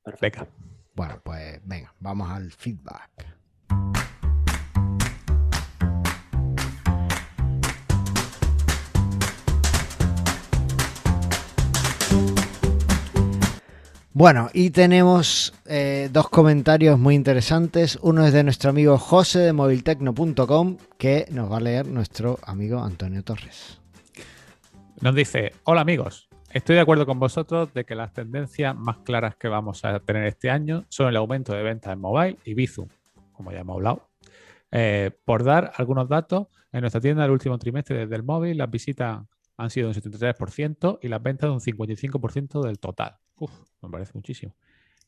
[0.04, 0.48] Perfecto.
[0.96, 3.38] Bueno, pues venga, vamos al feedback.
[14.20, 17.98] Bueno, y tenemos eh, dos comentarios muy interesantes.
[18.02, 22.84] Uno es de nuestro amigo José de moviltecno.com, que nos va a leer nuestro amigo
[22.84, 23.80] Antonio Torres.
[25.00, 29.38] Nos dice, hola amigos, estoy de acuerdo con vosotros de que las tendencias más claras
[29.38, 32.90] que vamos a tener este año son el aumento de ventas en mobile y Bizum,
[33.32, 34.10] como ya hemos hablado.
[34.70, 38.70] Eh, por dar algunos datos, en nuestra tienda del último trimestre desde el móvil las
[38.70, 39.22] visitas
[39.56, 43.16] han sido un 73% y las ventas de un 55% del total.
[43.40, 44.54] Uf, me parece muchísimo.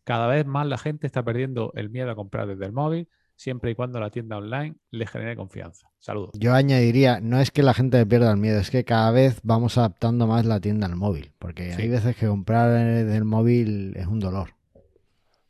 [0.03, 3.71] Cada vez más la gente está perdiendo el miedo a comprar desde el móvil, siempre
[3.71, 5.87] y cuando la tienda online le genere confianza.
[5.99, 6.31] Saludos.
[6.33, 9.77] Yo añadiría, no es que la gente pierda el miedo, es que cada vez vamos
[9.77, 11.81] adaptando más la tienda al móvil, porque Sí.
[11.83, 14.49] hay veces que comprar desde el móvil es un dolor.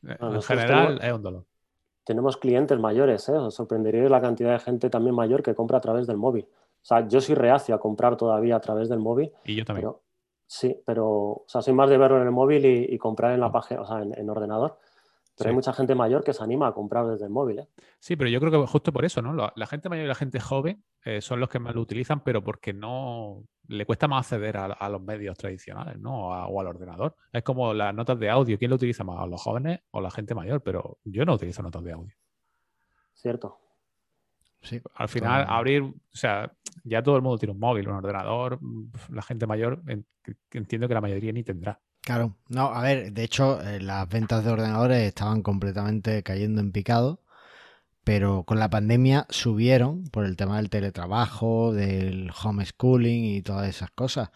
[0.07, 1.45] Eh, en general tenemos- es un dolor.
[2.03, 3.33] Tenemos clientes mayores, ¿eh?
[3.33, 6.45] Os sorprendería la cantidad de gente también mayor que compra a través del móvil.
[6.45, 9.83] O sea, yo soy reacio a comprar todavía a través del móvil, Y yo también.
[9.87, 10.01] pero
[10.53, 13.39] sí, pero o sea, soy más de verlo en el móvil y, y comprar en
[13.39, 14.77] la página, o sea, en, en ordenador.
[15.37, 17.67] Pero hay mucha gente mayor que se anima a comprar desde el móvil, ¿eh?
[17.99, 19.33] Sí, pero yo creo que justo por eso, ¿no?
[19.33, 22.21] La, la gente mayor y la gente joven eh, son los que más lo utilizan,
[22.21, 26.33] pero porque no le cuesta más acceder a, a los medios tradicionales, ¿no?
[26.33, 27.15] A- o al ordenador.
[27.31, 28.57] Es como las notas de audio.
[28.59, 29.19] ¿Quién lo utiliza más?
[29.19, 30.61] ¿A los jóvenes o la gente mayor?
[30.61, 32.13] Pero yo no utilizo notas de audio.
[33.13, 33.60] ¿Cierto?
[34.61, 34.79] Sí.
[34.95, 36.51] Al final, abrir, o sea,
[36.83, 38.59] ya todo el mundo tiene un móvil, un ordenador.
[39.09, 39.81] La gente mayor,
[40.51, 41.79] entiendo que la mayoría ni tendrá.
[42.01, 46.71] Claro, no, a ver, de hecho, eh, las ventas de ordenadores estaban completamente cayendo en
[46.71, 47.21] picado,
[48.03, 53.91] pero con la pandemia subieron por el tema del teletrabajo, del homeschooling y todas esas
[53.91, 54.29] cosas.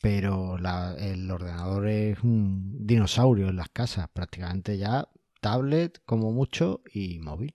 [0.00, 5.08] Pero la- el ordenador es un dinosaurio en las casas, prácticamente ya
[5.40, 7.54] tablet como mucho y móvil.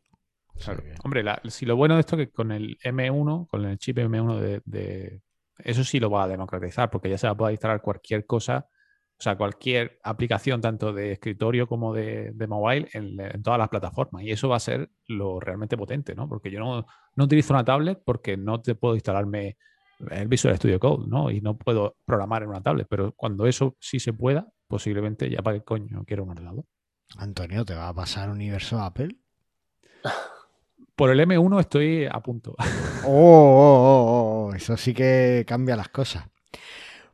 [0.63, 0.83] Claro.
[1.03, 3.97] Hombre, la- si lo bueno de esto es que con el M1, con el chip
[3.99, 5.21] M1 de, de-
[5.59, 8.67] Eso sí lo va a democratizar, porque ya se va a poder instalar cualquier cosa,
[9.19, 13.69] o sea, cualquier aplicación, tanto de escritorio como de, de mobile, en, en todas las
[13.69, 14.21] plataformas.
[14.23, 16.29] Y eso va a ser lo realmente potente, ¿no?
[16.29, 16.85] Porque yo no,
[17.15, 19.57] no utilizo una tablet porque no te puedo instalarme
[20.11, 21.31] el Visual Studio Code, ¿no?
[21.31, 22.85] Y no puedo programar en una tablet.
[22.87, 26.65] Pero cuando eso sí se pueda, posiblemente ya para qué coño quiero un ordenador.
[27.17, 29.15] Antonio, ¿te va a pasar universo Apple?
[30.97, 32.55] Por el M1 estoy a punto.
[33.09, 36.25] Oh, oh, oh, oh, eso sí que cambia las cosas.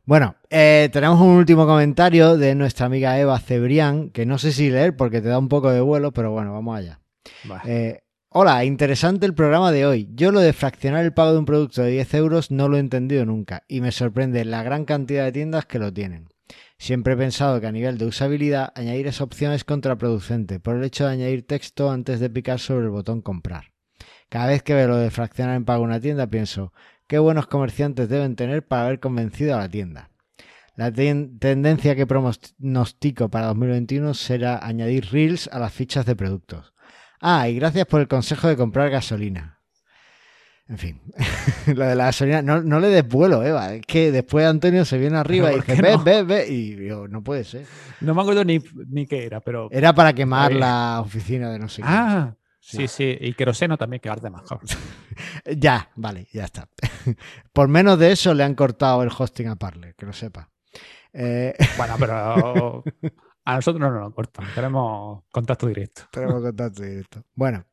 [0.04, 4.70] Bueno, eh, tenemos un último comentario de nuestra amiga Eva Cebrián, que no sé si
[4.70, 7.00] leer porque te da un poco de vuelo, pero bueno, vamos allá.
[7.44, 7.62] Vale.
[7.66, 10.08] Eh, hola, interesante el programa de hoy.
[10.14, 12.80] Yo lo de fraccionar el pago de un producto de 10 euros no lo he
[12.80, 16.28] entendido nunca y me sorprende la gran cantidad de tiendas que lo tienen.
[16.78, 20.82] Siempre he pensado que a nivel de usabilidad añadir esa opción es contraproducente por el
[20.82, 23.73] hecho de añadir texto antes de picar sobre el botón comprar.
[24.28, 26.72] Cada vez que veo lo de fraccionar en pago una tienda pienso,
[27.06, 30.10] qué buenos comerciantes deben tener para haber convencido a la tienda.
[30.76, 36.72] La ten- tendencia que pronostico para 2021 será añadir reels a las fichas de productos.
[37.20, 39.60] Ah, y gracias por el consejo de comprar gasolina.
[40.66, 41.00] En fin,
[41.66, 43.74] lo de la gasolina, no, no le des vuelo, Eva.
[43.74, 46.02] Es que después Antonio se viene arriba y ¿por dice, qué ve, no?
[46.02, 46.48] ve, ve.
[46.48, 47.66] Y digo, no puede ser.
[48.00, 49.68] No me acuerdo ni, ni qué era, pero.
[49.70, 51.88] Era para quemar la oficina de no sé qué.
[51.88, 52.34] Ah,
[52.66, 52.88] Sí.
[52.88, 53.16] sí.
[53.20, 54.60] Y queroseno también, que arde mejor.
[55.56, 56.68] Ya, vale, ya está.
[57.52, 60.50] Por menos de eso le han cortado el hosting a Parler, que lo sepa.
[61.12, 62.82] Eh, Bueno, pero
[63.44, 64.46] a nosotros no nos lo cortan.
[64.54, 66.02] Tenemos contacto directo.
[66.10, 67.22] tenemos contacto directo.
[67.34, 67.64] Bueno.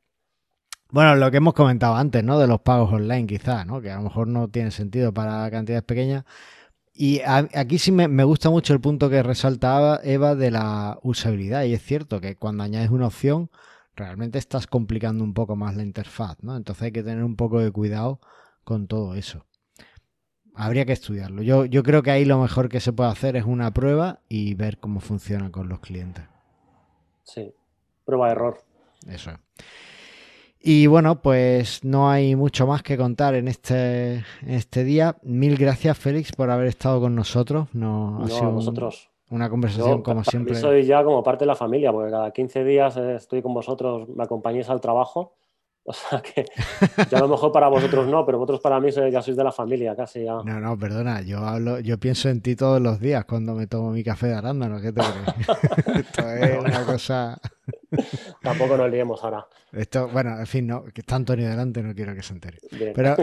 [0.92, 2.38] Bueno, lo que hemos comentado antes, ¿no?
[2.38, 3.80] De los pagos online, quizás, ¿no?
[3.82, 6.26] Que a lo mejor no tiene sentido para cantidades pequeñas.
[6.94, 11.00] Y a- aquí sí me, me gusta mucho el punto que resaltaba Eva de la
[11.02, 11.64] usabilidad.
[11.64, 13.50] Y es cierto que cuando añades una opción,
[14.02, 16.58] realmente estás complicando un poco más la interfaz, ¿no?
[16.58, 18.20] Entonces hay que tener un poco de cuidado
[18.64, 19.46] con todo eso.
[20.56, 21.42] Habría que estudiarlo.
[21.44, 24.54] Yo, yo creo que ahí lo mejor que se puede hacer es una prueba y
[24.56, 26.26] ver cómo funciona con los clientes.
[27.24, 27.54] Sí.
[28.06, 28.58] Prueba de error.
[29.08, 29.38] Eso es.
[30.64, 35.18] Y bueno, pues no hay mucho más que contar en este, en este día.
[35.24, 37.68] Mil gracias, Félix, por haber estado con nosotros.
[37.74, 39.10] No, ha No, sido a un- vosotros.
[39.32, 40.54] Una conversación Yo, como siempre.
[40.56, 44.08] soy ya como parte de la familia, porque cada 15 días eh, estoy con vosotros,
[44.10, 45.36] me acompañáis al trabajo.
[45.84, 46.46] O sea que
[47.10, 49.44] ya a lo mejor para vosotros no, pero vosotros para mí sois- ya sois de
[49.44, 50.34] la familia casi ya.
[50.46, 53.90] No, no, perdona, yo hablo, yo pienso en ti todos los días cuando me tomo
[53.90, 56.06] mi café de arándano, ¿qué te crees?
[56.06, 57.42] Esto es una cosa.
[58.44, 59.48] Tampoco nos liemos ahora.
[59.72, 62.60] Esto, bueno, en fin, no, que está Antonio delante, no quiero que se entere.
[62.74, 62.94] Bien.
[62.96, 63.16] Pero,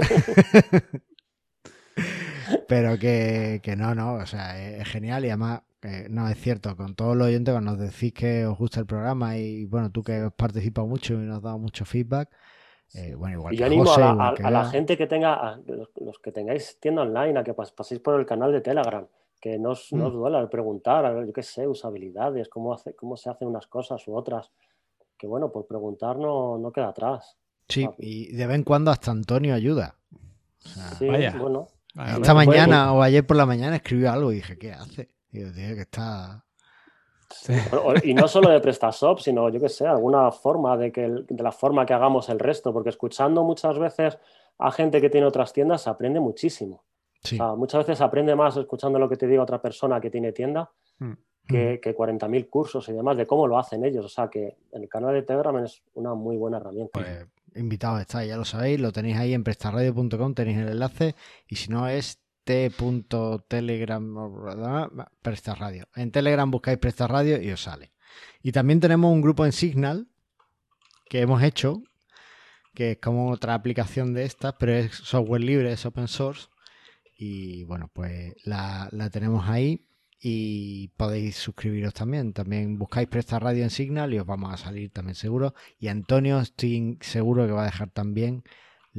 [2.67, 5.61] pero que, que no, no, o sea, es, es genial y además,
[6.11, 9.37] no, es cierto, con todos los oyentes cuando nos decís que os gusta el programa
[9.37, 12.31] y bueno, tú que has participado mucho y nos has dado mucho feedback,
[12.95, 14.61] eh, bueno, igual Y que yo animo José, a la, igual a- que a la
[14.63, 14.71] Bea.
[14.71, 18.19] gente que tenga, a los, los que tengáis tienda online, a que pas- paséis por
[18.19, 19.07] el canal de Telegram,
[19.41, 22.73] que no os, no os duela el preguntar, a ver, yo qué sé, usabilidades, cómo,
[22.75, 24.51] hace, cómo se hacen unas cosas u otras.
[25.17, 27.37] Que bueno, por preguntar no, no queda atrás.
[27.69, 27.95] Sí, Ah.
[27.99, 29.97] y de vez en cuando hasta Antonio ayuda.
[30.65, 31.37] O sea, Sí, vaya.
[31.39, 31.69] bueno.
[31.95, 35.09] Vaya, esta mañana o ayer por la mañana escribió algo y dije, ¿qué hace?
[35.33, 36.45] Y yo, tío, que está...
[37.31, 37.53] sí.
[38.05, 41.43] Y no solo de PrestaShop, sino, yo qué sé, alguna forma de, que el- de
[41.43, 44.19] la forma que hagamos el resto, porque escuchando muchas veces
[44.59, 46.83] a gente que tiene otras tiendas se aprende muchísimo.
[47.23, 47.35] Sí.
[47.35, 50.11] O sea, muchas veces se aprende más escuchando lo que te diga otra persona que
[50.11, 50.71] tiene tienda
[51.01, 51.13] Mm.
[51.47, 54.05] que, que 40.000 cursos y demás de cómo lo hacen ellos.
[54.05, 56.91] O sea, que el canal de Telegram es una muy buena herramienta.
[56.99, 61.15] Pues invitados estáis, ya lo sabéis, lo tenéis ahí en prestarradio.com, tenéis el enlace
[61.49, 62.19] y si no es
[62.49, 64.15] t.telegram
[65.21, 65.87] prestarradio.
[65.95, 67.93] En Telegram buscáis prestarradio y os sale.
[68.43, 70.09] Y también tenemos un grupo en Signal
[71.11, 71.83] que hemos hecho,
[72.75, 76.49] que es como otra aplicación de estas, pero es software libre, es open source.
[77.19, 79.87] Y bueno, pues la, la tenemos ahí
[80.19, 82.33] y podéis suscribiros también.
[82.33, 85.53] También buscáis Presta Radio en Signal y os vamos a salir también seguro.
[85.79, 88.43] Y Antonio, estoy seguro que va a dejar también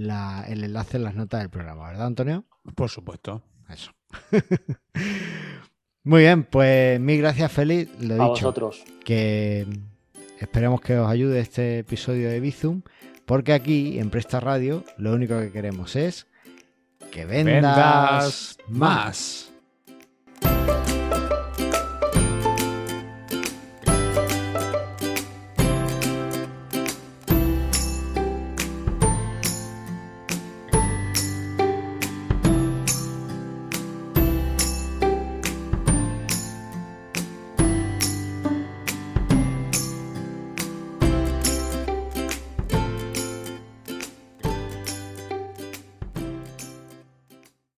[0.08, 2.46] la- el enlace en las notas del programa, ¿verdad, Antonio?
[2.76, 3.44] Por supuesto.
[3.70, 3.92] Eso.
[6.04, 7.92] Muy bien, pues mil gracias, Félix.
[8.02, 8.84] Lo a he dicho, vosotros.
[9.06, 9.68] que
[10.40, 12.82] esperemos que os ayude este episodio de Bizum,
[13.26, 16.26] porque aquí en Presta Radio lo único que queremos es
[17.12, 19.52] que vendas, Vendas más.
[20.42, 20.89] más.